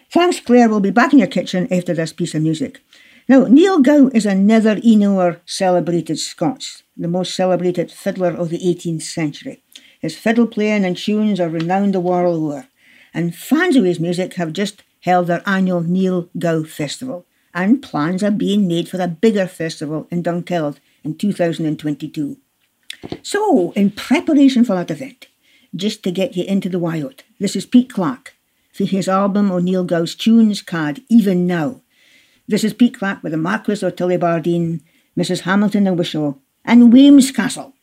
[0.09, 0.69] Thanks, Claire.
[0.69, 2.81] We'll be back in your kitchen after this piece of music.
[3.27, 9.01] Now, Neil Gow is another Enower celebrated Scots, the most celebrated fiddler of the 18th
[9.01, 9.61] century.
[9.99, 12.67] His fiddle playing and tunes are renowned the world over,
[13.13, 18.23] and fans of his music have just held their annual Neil Gow Festival, and plans
[18.23, 22.37] are being made for a bigger festival in Dunkeld in 2022.
[23.21, 25.27] So, in preparation for that event,
[25.75, 27.23] just to get you into the wild.
[27.39, 28.35] This is Pete Clark
[28.73, 31.81] for his album O'Neill Gow's Tunes card, Even Now.
[32.47, 34.81] This is Pete Clark with the Marquis of Tullibardine,
[35.17, 35.41] Mrs.
[35.41, 37.73] Hamilton of Wishaw, and Weems Castle.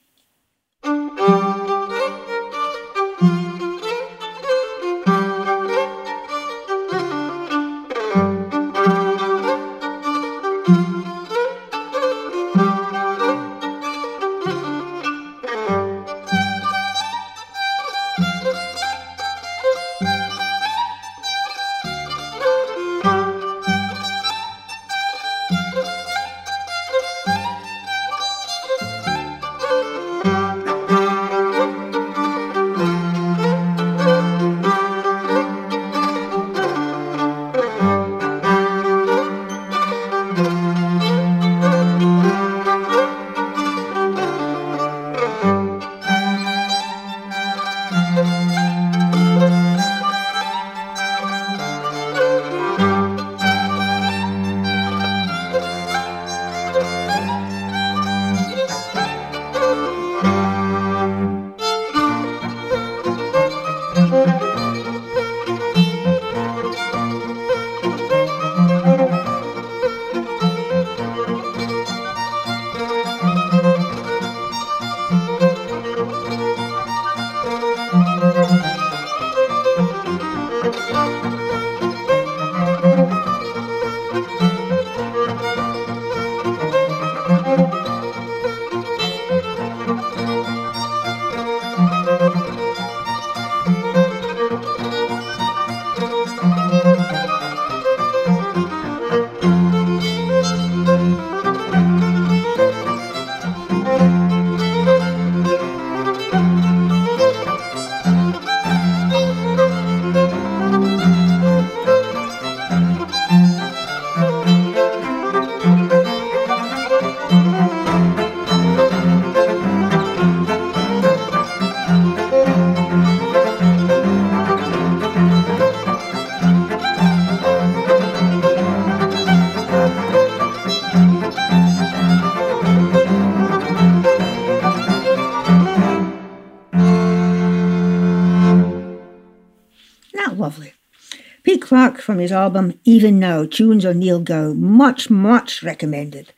[142.05, 144.53] From his album Even Now, tunes of Neil Gow.
[144.53, 146.33] Much, much recommended.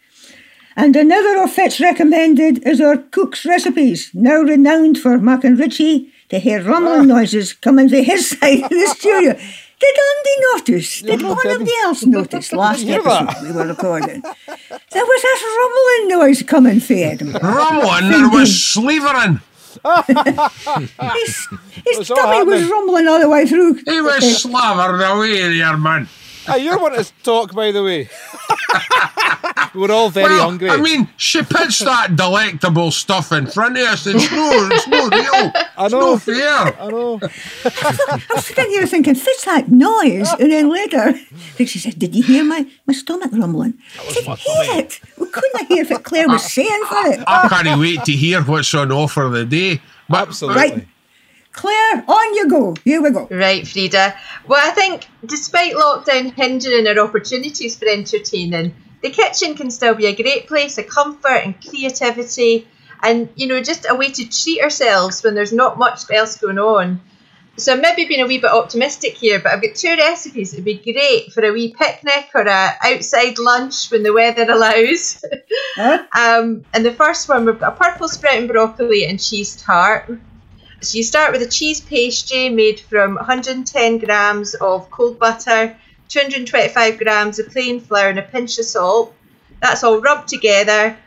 [0.76, 6.12] And another of Fitz recommended is our cook's recipes, now renowned for Mac and Richie
[6.28, 9.32] to hear rumbling noises coming from his side of the studio.
[9.78, 11.02] Did Andy notice?
[11.02, 11.84] Did No, anybody didn't.
[11.84, 14.22] else notice last hear episode we were recording?
[14.22, 17.32] There was this rumbling noise coming from Adam.
[17.34, 19.40] Rumbling, there was slevering.
[21.14, 21.48] His,
[21.86, 23.74] his tummy was rumbling all the way through.
[23.74, 26.08] He was slavering away there, man.
[26.46, 28.08] Hey, you're one to talk, by the way.
[29.74, 30.70] We're all very well, hungry.
[30.70, 34.06] I mean, she puts that delectable stuff in front of us.
[34.06, 35.52] It's no, it's no real.
[35.76, 36.00] I It's know.
[36.00, 36.80] no fair.
[36.80, 37.20] I know.
[37.22, 40.32] I was sitting here thinking, fits that noise.
[40.40, 41.14] And then later,
[41.58, 43.74] she said, Did you hear my, my stomach rumbling?
[44.00, 45.00] I said, Hear it.
[45.18, 47.20] We couldn't hear what Claire was saying for it.
[47.26, 49.82] I can't wait to hear what's on offer the day.
[50.08, 50.62] But Absolutely.
[50.62, 50.88] Right.
[51.56, 52.76] Claire, on you go.
[52.84, 53.26] Here we go.
[53.30, 54.14] Right, Frida.
[54.46, 60.06] Well, I think despite lockdown hindering our opportunities for entertaining, the kitchen can still be
[60.06, 62.68] a great place of comfort and creativity
[63.02, 66.58] and, you know, just a way to treat ourselves when there's not much else going
[66.58, 67.00] on.
[67.58, 70.58] So I'm maybe being a wee bit optimistic here, but I've got two recipes that
[70.58, 75.24] would be great for a wee picnic or a outside lunch when the weather allows.
[75.74, 76.04] Huh?
[76.14, 80.18] Um, and the first one, we've got a purple sprouting broccoli and cheese tart.
[80.82, 85.74] So you start with a cheese pastry made from 110 grams of cold butter,
[86.08, 89.14] 225 grams of plain flour, and a pinch of salt.
[89.62, 90.98] That's all rubbed together.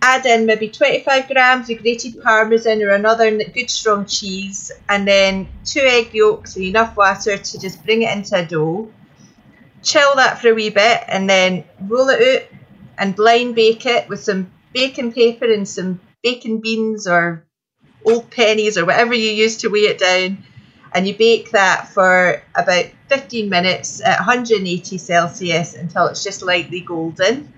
[0.00, 5.48] Add in maybe 25 grams of grated parmesan or another good strong cheese, and then
[5.66, 8.90] two egg yolks and enough water to just bring it into a dough.
[9.82, 12.48] Chill that for a wee bit, and then roll it out
[12.96, 17.44] and blind bake it with some baking paper and some baking beans or
[18.04, 20.44] old pennies or whatever you use to weigh it down.
[20.92, 26.80] And you bake that for about 15 minutes at 180 Celsius until it's just lightly
[26.80, 27.52] golden.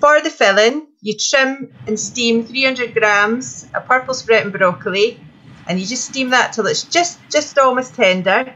[0.00, 5.20] For the filling, you trim and steam 300 grams of purple sprouting broccoli,
[5.66, 8.54] and you just steam that till it's just just almost tender.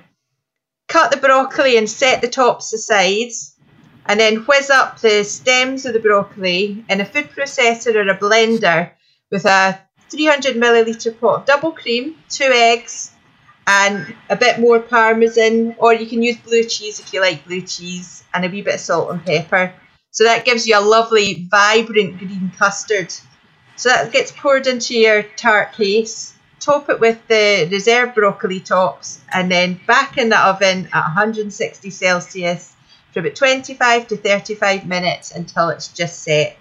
[0.89, 3.33] Cut the broccoli and set the tops aside,
[4.07, 8.19] and then whiz up the stems of the broccoli in a food processor or a
[8.19, 8.91] blender
[9.31, 9.79] with a
[10.11, 13.13] 300 milliliter pot of double cream, two eggs,
[13.67, 17.61] and a bit more parmesan, or you can use blue cheese if you like blue
[17.61, 19.75] cheese, and a wee bit of salt and pepper.
[20.11, 23.13] So that gives you a lovely, vibrant green custard.
[23.77, 26.35] So that gets poured into your tart case.
[26.61, 31.91] Top it with the reserved broccoli tops, and then back in the oven at 160
[31.91, 32.75] Celsius
[33.13, 36.58] for about 25 to 35 minutes until it's just set.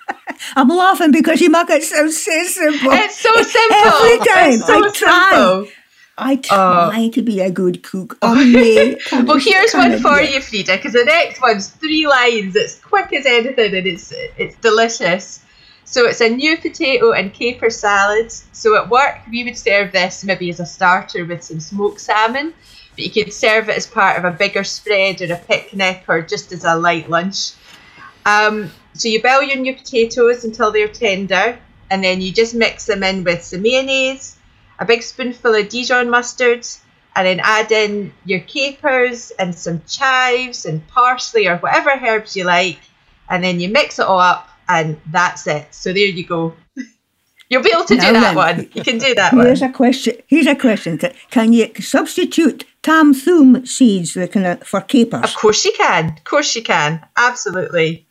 [0.56, 2.92] I'm laughing because you make it so simple.
[2.92, 3.76] It's so simple.
[3.76, 5.30] Every time so I try.
[5.30, 5.72] simple.
[6.18, 8.18] I try to be a good cook.
[8.22, 12.54] Uh, Well, here's one for you, Frida, because the next one's three lines.
[12.54, 15.40] It's quick as anything, and it's it's delicious.
[15.84, 18.30] So it's a new potato and caper salad.
[18.32, 22.54] So at work, we would serve this maybe as a starter with some smoked salmon,
[22.94, 26.22] but you could serve it as part of a bigger spread or a picnic or
[26.22, 27.52] just as a light lunch.
[28.24, 31.58] Um, so you boil your new potatoes until they're tender,
[31.90, 34.36] and then you just mix them in with some mayonnaise,
[34.78, 36.66] a big spoonful of Dijon mustard,
[37.14, 42.44] and then add in your capers and some chives and parsley or whatever herbs you
[42.44, 42.78] like,
[43.28, 45.66] and then you mix it all up, and that's it.
[45.74, 46.54] So there you go.
[47.48, 48.34] You'll be able to do Now that then.
[48.34, 48.70] one.
[48.72, 49.44] You can do that one.
[49.44, 50.14] Here's a question.
[50.26, 50.98] Here's a question.
[51.30, 54.12] Can you substitute tam thum seeds
[54.64, 55.24] for capers?
[55.24, 56.14] Of course you can.
[56.16, 57.04] Of course you can.
[57.14, 58.06] Absolutely.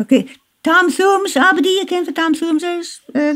[0.00, 0.28] Okay.
[0.62, 3.00] Tam thums, Abdi, you can for tam thums is?
[3.14, 3.34] Uh,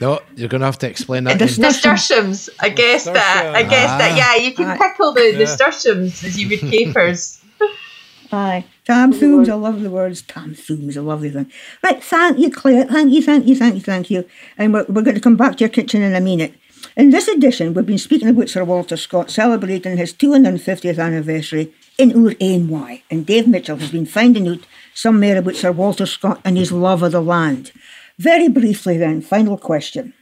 [0.00, 1.38] No, you're going to have to explain that.
[1.38, 1.44] The.
[1.60, 2.48] Nasturtiums.
[2.60, 3.52] I guess that.
[3.54, 4.16] I guess that.
[4.16, 4.76] Yeah, you can Ah.
[4.78, 5.38] pickle the Yeah.
[5.40, 7.38] nasturtiums as you would capers.
[8.32, 8.64] aye.
[8.86, 10.22] Tam thums, I love the words.
[10.22, 11.50] Tam thums, a lovely thing.
[11.82, 12.84] Right, thank you, Claire.
[12.86, 14.24] Thank you, thank you, thank you, thank you.
[14.56, 16.54] And we're, we're going to come back to your kitchen in a minute.
[16.96, 22.12] In this edition, we've been speaking about Sir Walter Scott celebrating his 250th anniversary in
[22.16, 22.70] Ur Ain
[23.10, 24.60] and Dave Mitchell has been finding out
[24.94, 27.72] some more about Sir Walter Scott and his love of the land.
[28.18, 30.14] Very briefly, then, final question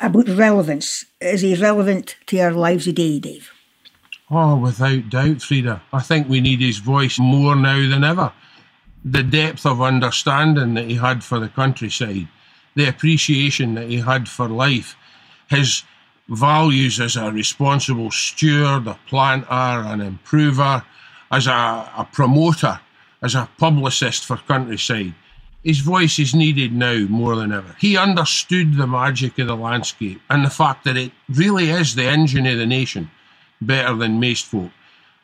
[0.00, 1.04] about relevance.
[1.20, 3.50] Is he relevant to our lives today, Dave?
[4.30, 5.82] Oh, without doubt, Frida.
[5.92, 8.32] I think we need his voice more now than ever.
[9.04, 12.26] The depth of understanding that he had for the countryside,
[12.74, 14.96] the appreciation that he had for life,
[15.48, 15.84] his
[16.28, 20.82] values as a responsible steward, a planter, an improver,
[21.30, 22.80] as a, a promoter,
[23.22, 25.14] as a publicist for countryside.
[25.64, 27.74] His voice is needed now more than ever.
[27.80, 32.04] He understood the magic of the landscape and the fact that it really is the
[32.04, 33.10] engine of the nation
[33.60, 34.70] better than most folk.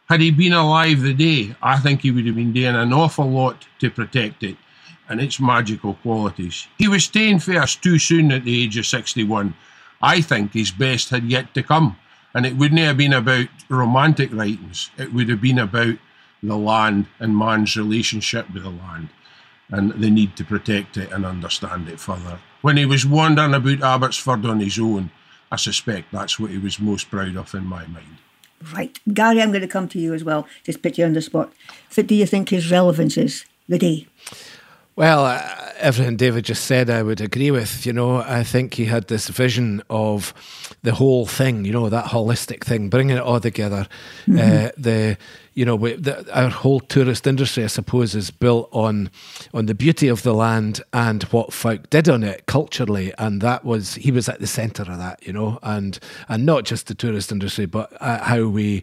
[0.09, 3.31] had he been alive the day, I think he would have been doing an awful
[3.31, 4.57] lot to protect it
[5.09, 6.67] and its magical qualities.
[6.79, 9.55] He was staying first too soon at the age of 61.
[10.01, 11.97] I think his best had yet to come.
[12.35, 15.97] And it wouldn't have been about romantic writings, it would have been about
[16.43, 19.09] the land and man's relationship with the land
[19.71, 22.39] and the need to protect it and understand it further.
[22.61, 25.11] When he was wandering about Abbotsford on his own,
[25.51, 28.19] I suspect that's what he was most proud of in my mind.
[28.73, 28.99] Right.
[29.13, 30.47] Gary, I'm going to come to you as well.
[30.65, 31.53] Just put you on the spot.
[31.95, 34.07] What do you think his relevance is, the day?
[34.95, 35.43] Well, uh,
[35.79, 37.87] everything David just said, I would agree with.
[37.87, 40.35] You know, I think he had this vision of
[40.83, 41.65] the whole thing.
[41.65, 43.89] You know, that holistic thing, bringing it all together.
[44.27, 44.39] Mm-hmm.
[44.39, 45.19] Uh, the,
[45.55, 49.11] you know, we, the, our whole tourist industry, I suppose, is built on
[49.53, 53.65] on the beauty of the land and what folk did on it culturally, and that
[53.65, 55.27] was he was at the centre of that.
[55.27, 55.99] You know, and
[56.29, 58.83] and not just the tourist industry, but uh, how we,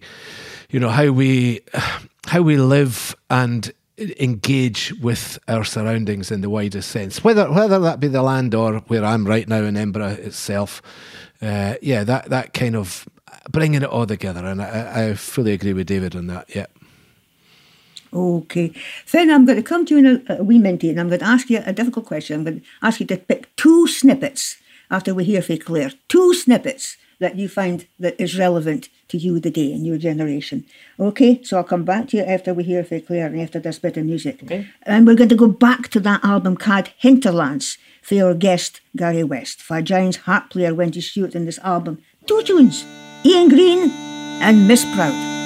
[0.69, 1.61] you know, how we
[2.27, 3.71] how we live and
[4.19, 8.79] engage with our surroundings in the widest sense, whether whether that be the land or
[8.87, 10.81] where I'm right now in Edinburgh itself.
[11.41, 13.07] Uh, yeah, that that kind of
[13.49, 16.55] bringing it all together, and I, I fully agree with David on that.
[16.55, 16.67] Yeah.
[18.13, 18.73] Okay.
[19.11, 21.19] Then I'm going to come to you in a, a wee minute and I'm going
[21.19, 22.39] to ask you a difficult question.
[22.39, 24.57] I'm going to ask you to pick two snippets
[24.89, 25.91] after we hear from Claire.
[26.07, 30.65] Two snippets that you find that is relevant to you the day in your generation.
[30.99, 33.77] Okay, so I'll come back to you after we hear from Claire and after this
[33.77, 34.41] bit of music.
[34.43, 34.67] Okay.
[34.83, 39.23] And we're going to go back to that album called Hinterlands for our guest Gary
[39.23, 39.61] West.
[39.61, 42.01] For Giants harp player Wendy Stewart in this album.
[42.25, 42.85] Two tunes,
[43.25, 43.91] Ian Green
[44.39, 45.38] and Miss Proud.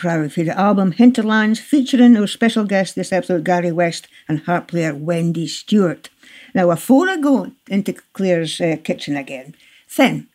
[0.00, 4.94] For the album Hinterlands, featuring our special guest this episode, Gary West, and harp player
[4.94, 6.08] Wendy Stewart.
[6.54, 9.54] Now, before I go into Claire's uh, kitchen again,
[9.86, 10.28] Finn,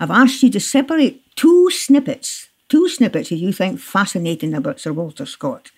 [0.00, 4.92] I've asked you to separate two snippets, two snippets that you think fascinating about Sir
[4.92, 5.70] Walter Scott.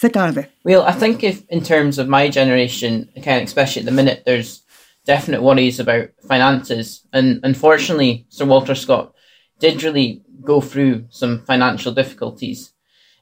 [0.00, 0.46] What are they?
[0.62, 4.62] Well, I think if in terms of my generation, of especially at the minute, there's
[5.04, 9.12] definite worries about finances, and unfortunately, Sir Walter Scott
[9.58, 12.72] did really go through some financial difficulties.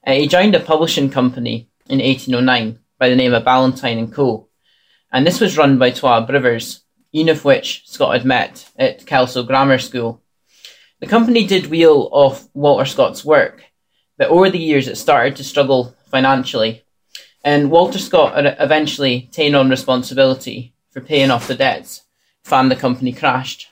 [0.06, 4.48] Uh, he joined a publishing company in 1809 by the name of Ballantyne and Co.
[5.12, 9.42] And this was run by twa brothers, one of which Scott had met at Kelso
[9.42, 10.22] Grammar School.
[11.00, 13.64] The company did wheel off Walter Scott's work,
[14.18, 16.84] but over the years it started to struggle financially.
[17.44, 22.02] And Walter Scott eventually taken on responsibility for paying off the debts,
[22.42, 23.68] found the company crashed.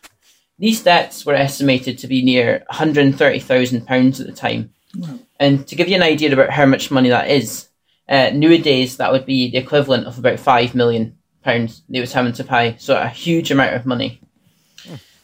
[0.59, 4.75] These debts were estimated to be near £130,000 at the time.
[4.95, 5.19] Wow.
[5.43, 7.67] And to give you an idea about how much money that is,
[8.09, 12.45] uh, nowadays that would be the equivalent of about £5 million they was having to
[12.45, 12.77] pay.
[12.79, 14.21] So a huge amount of money.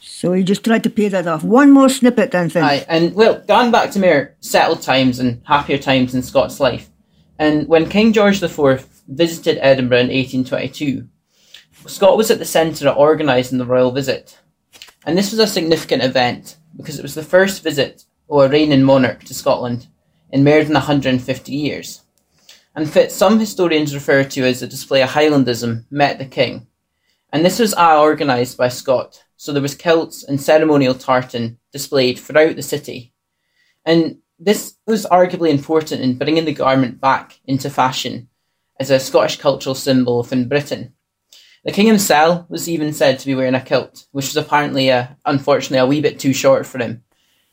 [0.01, 1.45] So he just tried to pay that off.
[1.45, 2.65] One more snippet then, Finn.
[2.65, 6.89] Aye, and well, going back to more settled times and happier times in Scott's life.
[7.37, 11.07] And when King George IV visited Edinburgh in 1822,
[11.87, 14.37] Scott was at the centre of organising the royal visit.
[15.05, 18.83] And this was a significant event because it was the first visit of a reigning
[18.83, 19.87] monarch to Scotland
[20.31, 22.01] in more than 150 years.
[22.75, 26.67] And fit some historians refer to as a display of Highlandism met the king.
[27.31, 32.19] And this was all organised by Scott, so there was kilts and ceremonial tartan displayed
[32.19, 33.13] throughout the city.
[33.85, 38.29] And this was arguably important in bringing the garment back into fashion
[38.79, 40.93] as a Scottish cultural symbol within Britain.
[41.65, 45.07] The king himself was even said to be wearing a kilt, which was apparently, uh,
[45.25, 47.03] unfortunately, a wee bit too short for him.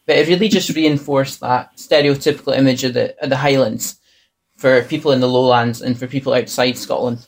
[0.07, 3.99] But it really just reinforced that stereotypical image of the, of the Highlands
[4.57, 7.27] for people in the lowlands and for people outside Scotland.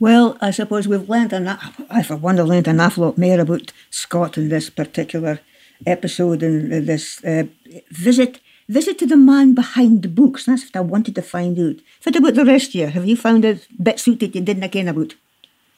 [0.00, 1.80] Well, I suppose we've learned enough.
[1.88, 5.38] I, for one, have learned an awful lot more about Scott in this particular
[5.86, 7.44] episode and this uh,
[7.90, 10.46] visit visit to the man behind the books.
[10.46, 11.76] That's what I wanted to find out.
[12.02, 12.86] What about the rest of you?
[12.86, 15.14] Have you found a bit that you didn't again about?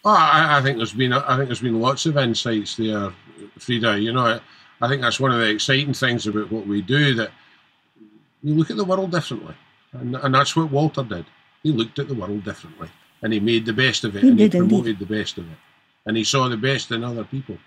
[0.05, 3.13] Well, I, I, think there's been I think there's been lots of insights there,
[3.59, 4.01] Frida.
[4.01, 4.41] You know,
[4.81, 7.31] I, think that's one of the exciting things about what we do that
[8.43, 9.55] you look at the world differently,
[9.93, 11.27] and, and that's what Walter did.
[11.63, 12.89] He looked at the world differently,
[13.23, 14.99] and he made the best of it, he and did, he promoted indeed.
[14.99, 15.59] the best of it,
[16.07, 17.59] and he saw the best in other people.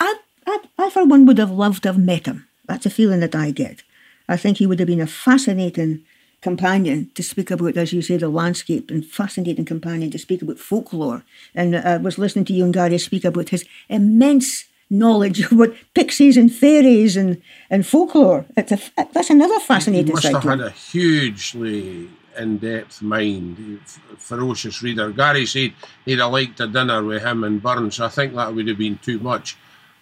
[0.00, 0.16] I,
[0.46, 2.46] I, I, for one, would have loved to have met him.
[2.66, 3.82] That's a feeling that I get.
[4.28, 6.04] I think he would have been a fascinating
[6.44, 10.58] companion to speak about, as you say, the landscape and fascinating companion to speak about
[10.58, 11.24] folklore.
[11.54, 14.66] And I was listening to you and Gary speak about his immense
[14.98, 17.40] knowledge of what pixies and fairies and,
[17.70, 18.46] and folklore.
[18.56, 18.78] It's a,
[19.12, 23.78] that's another fascinating He must have had a hugely in-depth mind,
[24.18, 25.10] ferocious reader.
[25.10, 25.72] Gary said
[26.04, 28.00] he'd have liked a dinner with him and Burns.
[28.00, 29.56] I think that would have been too much.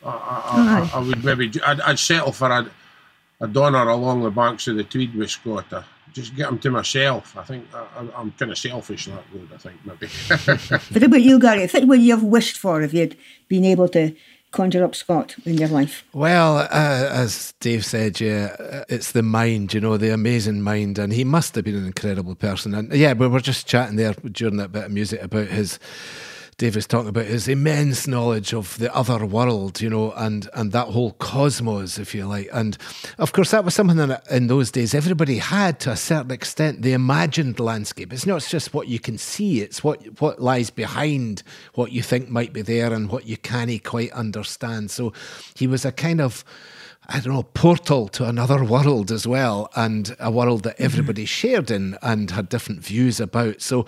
[0.05, 2.71] I, I, I, I would maybe, I'd, I'd settle for a,
[3.41, 5.67] a donor along the banks of the Tweed with Scott.
[6.13, 7.37] Just get him to myself.
[7.39, 9.49] I think I, I- I'm kind of selfish that road.
[9.55, 10.09] I think maybe.
[10.93, 11.67] What about you, Gary?
[11.69, 13.17] What would you have wished for if you'd
[13.49, 14.15] been able to
[14.53, 16.05] conjure up Scott in your life?
[16.13, 16.69] Well, uh,
[17.11, 21.25] as Dave said, yeah, uh, it's the mind, you know, the amazing mind, and he
[21.25, 22.75] must have been an incredible person.
[22.75, 25.79] And yeah, we were just chatting there during that bit of music about his.
[26.63, 30.71] Dave was talking about his immense knowledge of the other world, you know, and and
[30.71, 32.49] that whole cosmos, if you like.
[32.53, 32.79] And
[33.19, 36.83] of course, that was something that in those days everybody had to a certain extent.
[36.83, 38.13] The imagined landscape.
[38.13, 41.43] It's not just what you can see; it's what what lies behind
[41.75, 44.93] what you think might be there and what you can't quite understand.
[44.93, 45.13] So
[45.57, 46.45] he was a kind of
[47.09, 51.71] I don't know, portal to another world as well, and a world that everybody shared
[51.71, 53.61] in and had different views about.
[53.61, 53.87] So,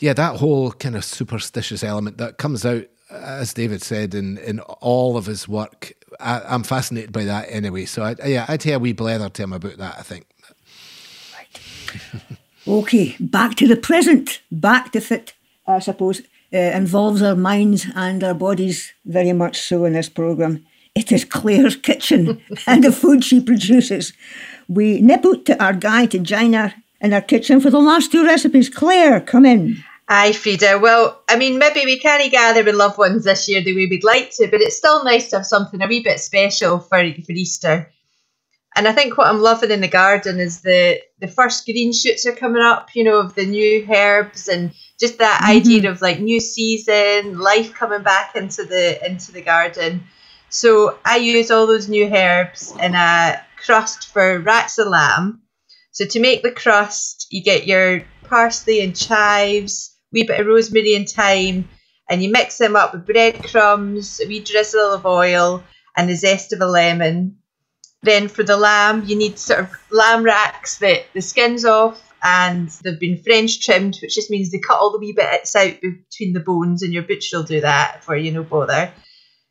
[0.00, 4.60] yeah, that whole kind of superstitious element that comes out, as David said, in, in
[4.60, 5.92] all of his work.
[6.18, 7.84] I, I'm fascinated by that anyway.
[7.84, 10.26] So, I, yeah, I'd hear a wee blether to him about that, I think.
[11.36, 12.30] Right.
[12.66, 14.40] Okay, back to the present.
[14.50, 15.34] Back to fit,
[15.66, 20.64] I suppose, uh, involves our minds and our bodies very much so in this programme.
[20.94, 24.12] It is Claire's kitchen and the food she produces.
[24.68, 28.12] We nip out to our guy to join her in our kitchen for the last
[28.12, 28.68] two recipes.
[28.68, 29.84] Claire, come in.
[30.08, 30.78] Aye, Frida.
[30.78, 34.04] Well, I mean, maybe we can't gather with loved ones this year the way we'd
[34.04, 37.32] like to, but it's still nice to have something a wee bit special for for
[37.32, 37.90] Easter.
[38.76, 42.26] And I think what I'm loving in the garden is the the first green shoots
[42.26, 45.92] are coming up, you know, of the new herbs and just that idea mm-hmm.
[45.92, 50.04] of like new season, life coming back into the into the garden.
[50.54, 55.42] So I use all those new herbs in a crust for rats of lamb.
[55.90, 60.94] So to make the crust, you get your parsley and chives, wee bit of rosemary
[60.94, 61.68] and thyme,
[62.08, 65.64] and you mix them up with breadcrumbs, a wee drizzle of oil,
[65.96, 67.38] and the zest of a lemon.
[68.04, 72.68] Then for the lamb, you need sort of lamb racks that the skin's off and
[72.84, 76.32] they've been French trimmed, which just means they cut all the wee bits out between
[76.32, 78.92] the bones, and your butcher will do that for you, no bother.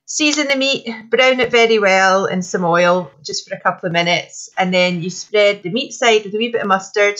[0.06, 3.94] Season the meat, brown it very well in some oil just for a couple of
[3.94, 7.16] minutes, and then you spread the meat side with a wee bit of mustard,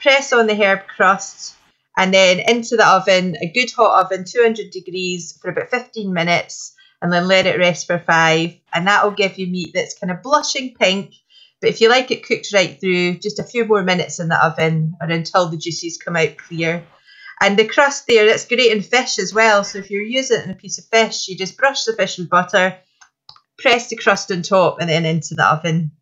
[0.00, 1.56] press on the herb crust,
[1.96, 6.74] and then into the oven, a good hot oven, 200 degrees for about 15 minutes,
[7.00, 8.54] and then let it rest for five.
[8.72, 11.14] And that will give you meat that's kind of blushing pink.
[11.60, 14.44] But if you like it cooked right through, just a few more minutes in the
[14.44, 16.84] oven or until the juices come out clear.
[17.40, 19.62] And the crust there, that's great in fish as well.
[19.64, 22.18] So if you're using it in a piece of fish, you just brush the fish
[22.18, 22.76] with butter,
[23.58, 25.92] press the crust on top, and then into the oven.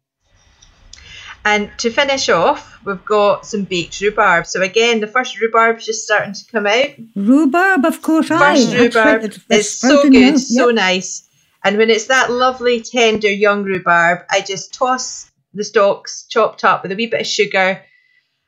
[1.44, 4.46] And to finish off, we've got some baked rhubarb.
[4.46, 6.88] So again, the first rhubarb's just starting to come out.
[7.14, 8.26] Rhubarb, of course.
[8.26, 8.78] First aye.
[8.78, 10.36] rhubarb right, is so good, now.
[10.38, 11.28] so nice.
[11.62, 16.82] And when it's that lovely, tender, young rhubarb, I just toss the stalks chopped up
[16.82, 17.82] with a wee bit of sugar,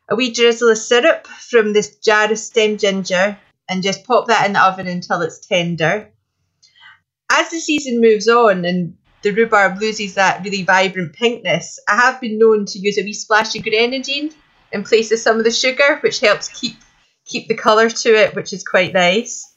[0.09, 3.39] a wee drizzle of syrup from this jar of stem ginger,
[3.69, 6.11] and just pop that in the oven until it's tender.
[7.31, 12.21] As the season moves on and the rhubarb loses that really vibrant pinkness, I have
[12.21, 14.33] been known to use a wee splash of grenadine
[14.73, 16.77] in place of some of the sugar, which helps keep
[17.27, 19.53] keep the colour to it, which is quite nice.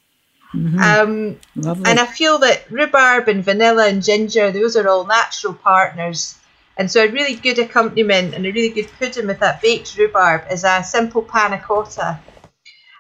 [0.53, 1.89] Um, Lovely.
[1.89, 6.35] and I feel that rhubarb and vanilla and ginger, those are all natural partners.
[6.77, 10.43] And so a really good accompaniment and a really good pudding with that baked rhubarb
[10.49, 12.19] is a simple panna cotta.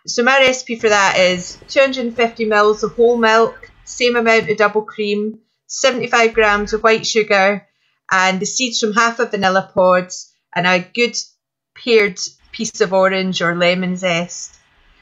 [0.05, 4.81] So my recipe for that is 250 mils of whole milk, same amount of double
[4.81, 7.67] cream, 75 grams of white sugar,
[8.11, 10.11] and the seeds from half a vanilla pod,
[10.55, 11.15] and a good
[11.75, 12.19] pared
[12.51, 14.55] piece of orange or lemon zest.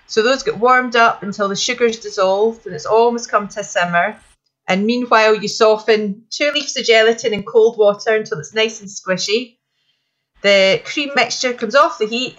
[0.07, 4.19] So those get warmed up until the sugar's dissolved and it's almost come to simmer.
[4.69, 8.89] And meanwhile, you soften two leaves of gelatin in cold water until it's nice and
[8.89, 9.57] squishy.
[10.43, 12.37] The cream mixture comes off the heat,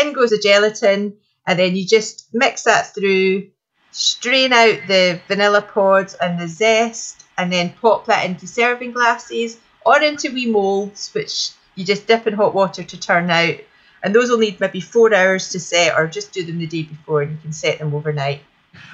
[0.00, 3.50] in goes the gelatin, and then you just mix that through,
[3.90, 9.58] strain out the vanilla pods and the zest, and then pop that into serving glasses
[9.84, 13.56] or into wee moulds, which you just dip in hot water to turn out.
[14.02, 16.84] And those will need maybe four hours to set, or just do them the day
[16.84, 18.40] before, and you can set them overnight.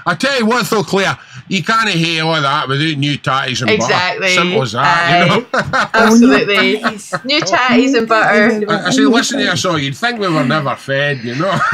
[0.05, 1.17] I tell you what, though, Claire,
[1.49, 4.21] you can't hear all that without new tatties and Exactly.
[4.21, 4.35] butter.
[4.35, 5.47] Simple as that, you know.
[5.95, 6.83] Absolutely.
[6.83, 8.71] Oh, new tatties and oh, butter.
[8.71, 9.79] I, I say, listen to us all.
[9.79, 11.59] You'd think we were never fed, you know.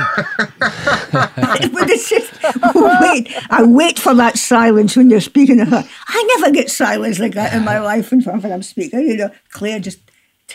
[1.11, 2.33] But it's just,
[2.75, 5.61] wait, I wait for that silence when you're speaking.
[5.61, 5.85] of her.
[6.09, 9.01] I never get silence like that in my life when when I'm speaking.
[9.01, 9.99] You know, Claire just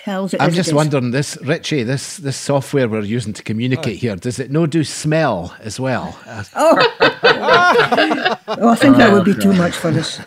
[0.04, 0.41] tells it.
[0.41, 4.16] I'm as it just wondering this, Richie, this this software we're using to communicate here,
[4.16, 6.18] does it no do smell as well?
[6.26, 6.43] Uh,
[8.56, 10.20] Oh, I think that would be too much for us.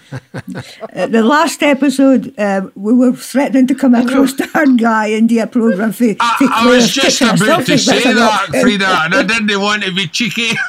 [0.92, 5.26] Uh, the last episode, uh, we were threatening to come across the hard guy in
[5.26, 7.28] the a programme for, for I, I was just Kitchen.
[7.28, 8.50] I still about to say a lot.
[8.50, 10.52] that, Frida, and I didn't want to be cheeky.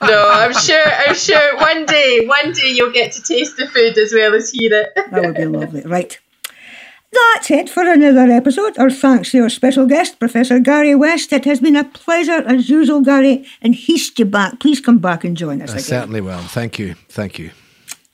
[0.00, 0.84] No, I'm sure.
[1.06, 4.50] I'm sure one day, one day you'll get to taste the food as well as
[4.50, 4.88] hear it.
[4.94, 5.82] That would be lovely.
[5.82, 6.18] Right.
[7.12, 8.76] That's it for another episode.
[8.78, 11.32] Our thanks to our special guest, Professor Gary West.
[11.32, 14.60] It has been a pleasure as usual, Gary, and heist you back.
[14.60, 15.82] Please come back and join us I again.
[15.84, 16.38] certainly will.
[16.38, 16.94] Thank you.
[17.08, 17.50] Thank you.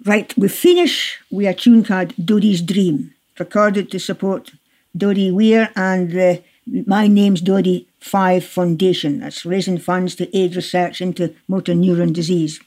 [0.04, 4.52] Right, we finish with a tune called Doddie's Dream, recorded to support
[4.96, 6.42] Doddie Weir and the
[6.86, 9.20] My Name's Doddie 5 Foundation.
[9.20, 12.60] That's raising funds to aid research into motor neuron disease.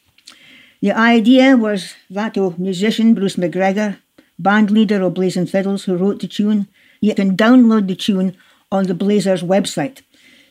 [0.82, 3.98] The idea was that of musician Bruce MacGregor,
[4.40, 6.68] band leader of Blazing Fiddles, who wrote the tune.
[7.02, 8.36] You can download the tune
[8.72, 10.02] on the Blazers website.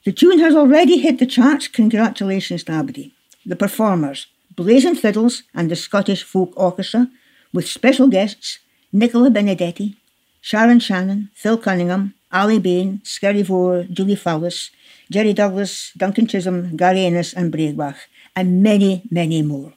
[0.05, 1.69] The tune has already hit the charts.
[1.69, 3.13] Congratulations to everybody.
[3.45, 7.09] The performers, Blazing Fiddles and the Scottish Folk Orchestra,
[7.53, 8.59] with special guests
[8.93, 9.97] Nicola Benedetti,
[10.41, 14.71] Sharon Shannon, Phil Cunningham, Aly Bain, Skerryvore, Julie Fowlis,
[15.11, 17.97] Jerry Douglas, Duncan Chisholm, Gary Innes, and Breabach,
[18.35, 19.73] and many, many more.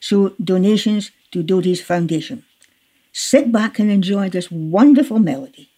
[0.00, 2.44] So, donations to Doddie's Foundation.
[3.12, 5.70] Sit back and enjoy this wonderful melody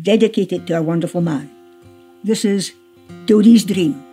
[0.00, 1.50] dedicated to a wonderful man.
[2.24, 2.72] This is
[3.26, 4.11] Doddie's Dream.